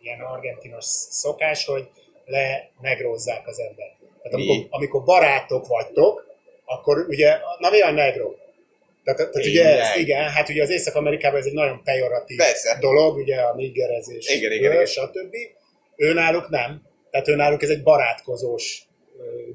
[0.03, 1.89] ilyen argentinos szokás, hogy
[2.27, 3.97] le negrózzák az embert.
[4.23, 4.49] Tehát Mi?
[4.51, 6.27] amikor, amikor barátok vagytok,
[6.65, 8.35] akkor ugye, na mi a negro?
[9.05, 12.79] Tehát, tehát ugye ez, igen, hát ugye az Észak-Amerikában ez egy nagyon pejoratív Persze.
[12.81, 14.87] dolog, ugye a niggerezés, Igen, igen, igen.
[14.87, 15.35] stb.
[15.97, 16.83] Őnáluk nem.
[17.11, 18.83] Tehát őnáluk ez egy barátkozós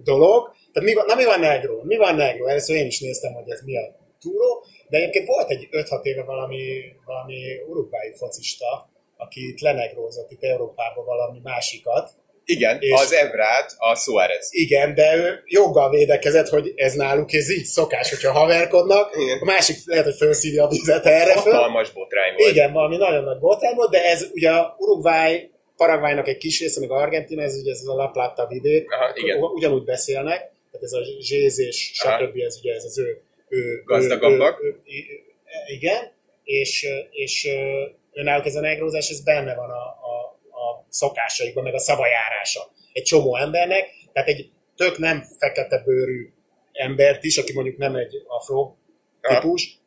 [0.04, 0.52] dolog.
[0.74, 1.82] Tehát mi van, na mi van negro?
[1.84, 2.46] Mi van negro?
[2.48, 6.24] Először én is néztem, hogy ez mi a túró, de egyébként volt egy 5-6 éve
[6.24, 6.64] valami,
[7.06, 12.10] valami urugvái focista, aki itt lenegrózott itt Európában valami másikat,
[12.46, 14.48] igen, És- az Evrát, a Suárez.
[14.52, 19.16] igen, de ő joggal védekezett, hogy ez náluk ez így szokás, hogyha haverkodnak.
[19.18, 19.38] Igen.
[19.42, 21.34] A másik lehet, hogy felszívja a vizet erre.
[21.34, 22.52] Hatalmas botrány volt.
[22.52, 26.92] Igen, valami nagyon nagy botrány volt, de ez ugye Uruguay, Paraguaynak egy kis része, meg
[26.92, 29.42] Argentina, ez ugye ez a La Plata vidék, Aha, igen.
[29.42, 32.26] Ugyanúgy beszélnek, tehát ez a zsézés, Aha.
[32.26, 32.38] stb.
[32.38, 34.64] ez ugye ez az ő, ő Gazdagabbak.
[34.64, 35.24] Ő, ő, ő,
[35.68, 36.12] igen,
[36.44, 41.74] és, és ö, önállók ez a negrózás, ez benne van a, a, a szokásaikba, meg
[41.74, 46.30] a szavajárása egy csomó embernek, tehát egy tök nem fekete bőrű
[46.72, 48.76] embert is, aki mondjuk nem egy afro
[49.22, 49.82] típus,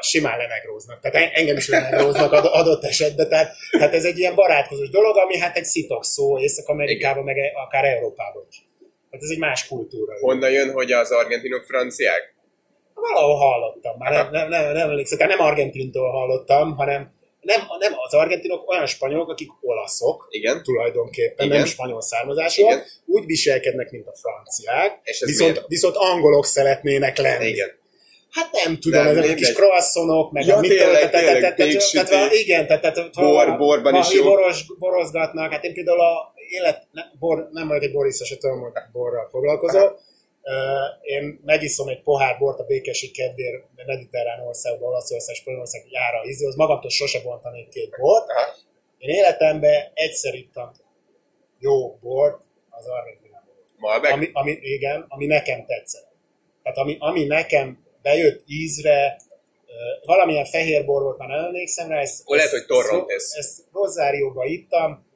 [0.00, 1.00] simán lenegróznak.
[1.00, 3.28] Tehát en- engem is lenegróznak ad- adott esetben.
[3.28, 7.52] Tehát, tehát ez egy ilyen barátkozós dolog, ami hát egy szitok szó Észak-Amerikában, meg e-
[7.54, 8.68] akár Európában is.
[9.10, 10.18] Tehát ez egy más kultúra.
[10.20, 12.34] Honnan jön, hogy az argentinok franciák?
[12.94, 18.14] Valahol hallottam, már nem, nem, nem, nem emlékszem, nem argentintól hallottam, hanem nem, nem az
[18.14, 20.62] argentinok olyan spanyolok, akik olaszok, Igen.
[20.62, 21.58] tulajdonképpen, Igen.
[21.58, 22.84] nem spanyol származásúak, Igen.
[23.06, 25.66] úgy viselkednek, mint a franciák, És viszont, miért?
[25.68, 27.46] viszont angolok szeretnének lenni.
[27.48, 27.68] Igen.
[28.30, 32.32] Hát nem tudom, Nem, ezek a kis croissonok, meg Ja, a mit tényleg, tehát- tényleg,
[32.32, 34.22] Igen, tehát, tehát Bor- borban is jó.
[34.24, 38.60] Boros, borozgatnak, hát én például a élet, ne, bor, nem vagyok egy boriszta, se tudom,
[38.60, 40.00] hogy borral foglalkozol.
[41.02, 46.56] Én megiszom egy pohár bort a békesség kedvéért a mediterrán országban, Olaszország, Spanyolország jára ízéhoz.
[46.56, 48.26] Magamtól sose bontanék két bort.
[48.98, 50.70] Én életemben egyszer ittam
[51.58, 53.54] jó bort az Argentinában.
[53.76, 54.12] Malbec?
[54.12, 56.08] Ami, ami, igen, ami nekem tetszett.
[56.62, 59.16] Tehát ami, ami nekem bejött ízre,
[60.04, 62.00] valamilyen fehér bor volt, már nem emlékszem rá.
[62.00, 63.04] Ezt, Akkor lehet, ezt- hogy.
[63.06, 65.06] Ezt, ezt Rozárióba ittam,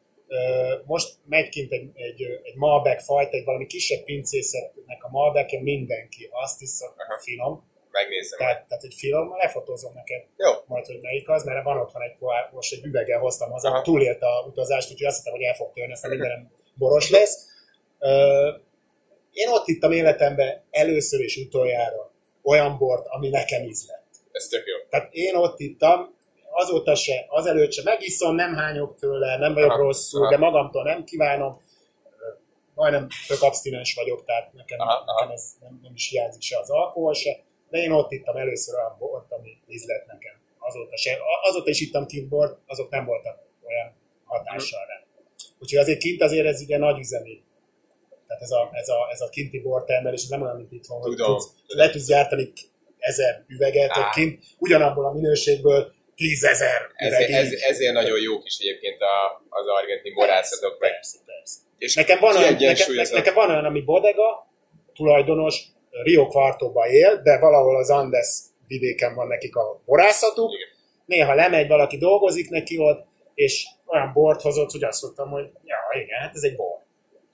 [0.85, 6.28] most megy kint egy, egy, egy Malbec fajta, egy valami kisebb pincészetnek a Malbec, mindenki
[6.32, 7.18] azt hiszem, Aha.
[7.18, 7.72] finom.
[7.91, 8.39] Megnézem.
[8.39, 10.51] Tehát, tehát egy finom, lefotózom neked Jó.
[10.66, 13.82] majd, hogy melyik az, mert van otthon egy pohár, most egy üveggel hoztam haza, Aha.
[13.82, 17.47] túlélt a utazást, úgyhogy azt hittem, hogy el fog törni, aztán mindenem boros lesz.
[19.32, 22.12] Én ott ittam életemben először és utoljára
[22.43, 24.05] olyan bort, ami nekem ízlett.
[24.32, 24.76] Ez tök jó.
[24.89, 26.14] Tehát én ott ittam,
[26.55, 29.82] azóta se, azelőtt se megiszom, nem hányok tőle, nem vagyok Aha.
[29.82, 30.30] rosszul, Aha.
[30.30, 31.62] de magamtól nem kívánom.
[32.74, 36.70] Majdnem tök abstinens vagyok, tehát nekem, Aha, nekem ez nem, nem is hiányzik se az
[36.70, 37.40] alkohol se,
[37.70, 40.32] de én ott ittam először olyan bort, ami ízlett nekem.
[40.59, 43.92] Azóta, se, azóta is ittam kint bort, azok nem voltak olyan
[44.24, 45.02] hatással rá.
[45.59, 47.42] Úgyhogy azért kint azért ez ugye nagy üzemi.
[48.26, 51.16] Tehát ez a, ez a, ez a kinti bortermelés, ez nem olyan, mint itthon, hogy
[51.16, 52.52] tudsz, le tudsz gyártani
[52.98, 54.11] ezer üveget, Á.
[54.11, 60.15] kint ugyanabból a minőségből tízezer Ezért, ez, ezért nagyon jók is egyébként a, az argentin
[60.15, 60.81] borászatok.
[60.81, 60.91] Meg.
[60.91, 61.59] Persze, persze.
[61.79, 64.53] És Nekem van, olyan, nekem, nekem van olyan, ami bodega,
[64.95, 68.29] tulajdonos, Rio Quartóba él, de valahol az Andes
[68.67, 70.53] vidéken van nekik a borászatuk.
[70.53, 70.69] Igen.
[71.07, 76.01] Néha lemegy, valaki dolgozik neki ott, és olyan bort hozott, hogy azt mondtam, hogy ja,
[76.03, 76.83] igen, hát ez egy bor.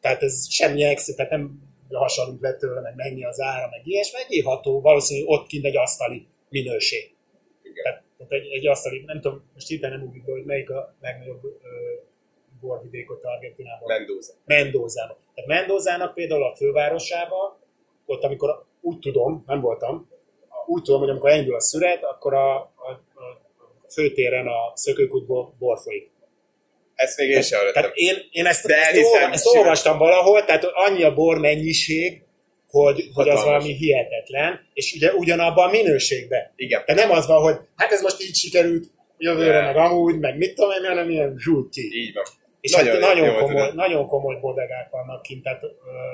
[0.01, 4.18] Tehát ez semmi extra, tehát nem hasonlunk le tőle, meg mennyi az ára, meg ilyesmi,
[4.18, 7.14] egy iható, valószínűleg ott kint egy asztali minőség.
[7.62, 7.83] Igen.
[7.83, 11.44] Tehát, tehát egy, egy asztali, nem tudom, most hirtelen nem ugrik hogy melyik a legnagyobb
[11.44, 11.48] ö,
[12.60, 13.88] borvidék ott Argentinában.
[13.98, 14.32] Mendoza.
[14.44, 15.16] Mendozában.
[15.34, 17.58] Tehát Mendozának például a fővárosában,
[18.06, 20.08] ott amikor úgy tudom, nem voltam,
[20.66, 23.40] úgy tudom, hogy amikor elindul a szüret, akkor a, a, a
[23.88, 26.10] főtéren a szökőkútból bor folyik.
[26.94, 27.82] Ezt még én sem hallottam.
[27.82, 32.22] Tehát én, én ezt, De ezt, olva, ezt olvastam valahol, tehát annyi a bor mennyiség,
[32.70, 36.52] hogy, hogy az valami hihetetlen, és ugye ugyanabban a minőségben.
[36.56, 36.82] Igen.
[36.84, 38.86] Tehát nem az van, hogy hát ez most így sikerült,
[39.18, 39.64] jövőre Nem.
[39.64, 41.90] meg amúgy, meg mit tudom én, hanem ilyen zsúti.
[41.94, 42.24] Így van.
[42.60, 43.74] És Nagyon nagyon, nagyon, komoly, tudod.
[43.74, 45.68] nagyon komoly bodegák vannak kint, tehát ö,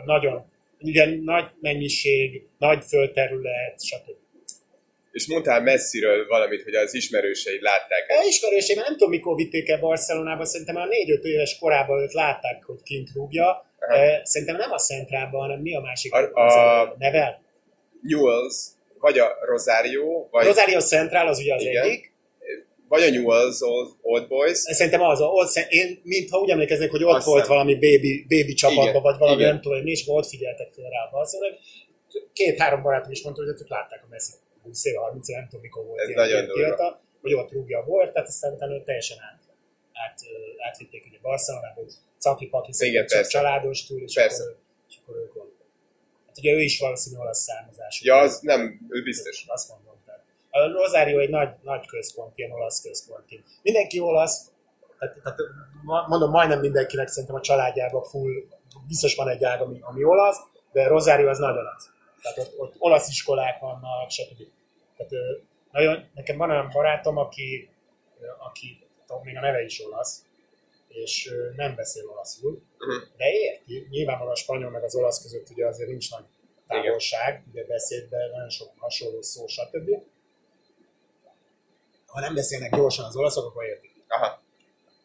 [0.05, 0.45] nagyon,
[0.81, 4.11] ugye nagy mennyiség, nagy földterület, stb.
[5.13, 8.29] És mondtál messziről valamit, hogy az ismerőseid látták A ezt.
[8.29, 10.89] ismerőseim, nem tudom mikor vitték el Barcelonába, szerintem már
[11.21, 13.65] 4-5 éves korában őt látták, hogy kint rúgja.
[14.23, 16.13] Szerintem nem a Centrában, hanem mi a másik?
[16.15, 17.43] A- a- Nevel?
[18.03, 18.57] Newells,
[18.99, 21.83] vagy a Rosario, vagy, Rosario Central az ugye az Igen.
[21.85, 22.15] egyik.
[22.89, 24.59] vagy a Newells Old, Old Boys.
[24.59, 28.53] Szerintem az, ott, sze- én mintha úgy emlékeznék, hogy ott Azt volt valami baby, baby
[28.55, 29.53] csapatban, Igen, vagy valami igen.
[29.53, 31.59] nem tudom, és ott figyeltek fel rá a Barcelonában.
[32.33, 34.33] Két-három barátom is mondta, hogy ott látták a Messi
[34.63, 37.01] 20 éve, 30 éve, nem tudom mikor volt Ez ilyen- nagyon durva.
[37.23, 39.41] hogy ott rúgja a volt, tehát aztán utána teljesen át,
[39.93, 40.19] át,
[40.69, 41.81] átvitték ugye Barcelonába,
[42.17, 43.31] hogy caki-paki Igen, persze.
[43.31, 44.43] családos túl, és Persze.
[44.43, 44.57] akkor,
[44.89, 45.55] és akkor ők ott.
[46.27, 48.05] Hát ugye ő is valószínűleg olasz származású.
[48.07, 49.45] Ja, az nem, ő biztos.
[49.47, 49.95] Azt mondom.
[50.07, 50.23] Tehát.
[50.51, 53.45] A Rosario egy nagy, nagy központ, ilyen olasz központként.
[53.63, 54.51] Mindenki olasz,
[54.99, 55.39] tehát, tehát
[56.07, 58.33] mondom, majdnem mindenkinek szerintem a családjában full,
[58.89, 60.39] biztos van egy ág, ami, ami olasz,
[60.73, 61.91] de Rosario az nagyon az.
[62.23, 64.43] Tehát ott, ott olasz iskolák vannak, stb.
[64.97, 65.13] Tehát,
[65.73, 67.71] nagyon, nekem van olyan barátom, aki,
[68.39, 70.25] aki tudom, még a neve is olasz,
[71.05, 73.17] és nem beszél olaszul, Mhm.
[73.17, 73.87] de érti.
[73.91, 76.25] Nyilvánvalóan a spanyol meg az olasz között ugye azért nincs nagy
[76.67, 79.91] távolság, ugye beszédben nagyon sok hasonló szó, stb.
[82.07, 83.91] Ha nem beszélnek gyorsan az olaszok, akkor értik.
[84.09, 84.43] Aha.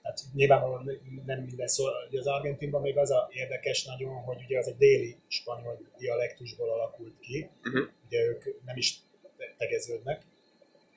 [0.01, 1.83] Tehát nyilvánvalóan nem minden szó.
[2.09, 6.69] Ugye az Argentinban még az a érdekes nagyon, hogy ugye az egy déli spanyol dialektusból
[6.71, 7.49] alakult ki.
[7.63, 7.77] Mhm.
[8.07, 8.95] Ugye ők nem is
[9.37, 10.21] te- tegeződnek,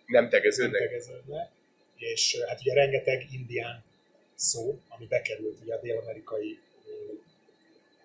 [0.06, 0.80] Nem nem tegeződnek.
[0.80, 1.50] tegeződnek,
[1.96, 3.84] és hát ugye rengeteg indián
[4.34, 6.58] szó, ami bekerült ugye a dél-amerikai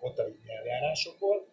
[0.00, 1.46] ottani nyelvjárásokból,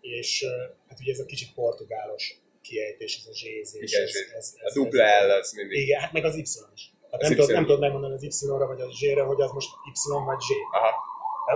[0.00, 0.44] és
[0.88, 3.92] hát ugye ez a kicsit portugálos kiejtés, ez a zsézés.
[3.92, 5.78] Igen, ez, ez, A dupla L az mindig.
[5.78, 6.40] Igen, hát meg az Y
[6.74, 6.90] is.
[7.10, 10.24] Hát nem, tudod, nem tudod megmondani az Y-ra vagy a Z-re, hogy az most Y
[10.24, 10.48] vagy Z.
[10.72, 10.94] Aha.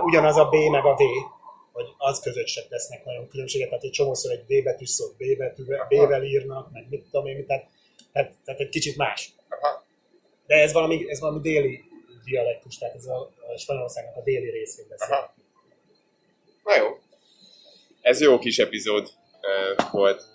[0.05, 1.01] Ugyanaz a B meg a V,
[1.71, 5.37] hogy az között se tesznek nagyon különbséget, tehát egy csomószor egy B betűs szót B
[5.37, 7.69] betűvel, B-vel írnak, meg mit tudom én, tehát,
[8.11, 9.33] tehát, tehát egy kicsit más.
[9.49, 9.85] Aha.
[10.47, 11.83] De ez valami, ez valami déli
[12.31, 13.19] dialektus, tehát ez a,
[13.53, 15.15] a Spanyolországnak a déli részén beszél.
[15.15, 15.33] Aha.
[16.63, 16.87] Na jó.
[18.01, 20.30] Ez jó kis epizód uh, volt.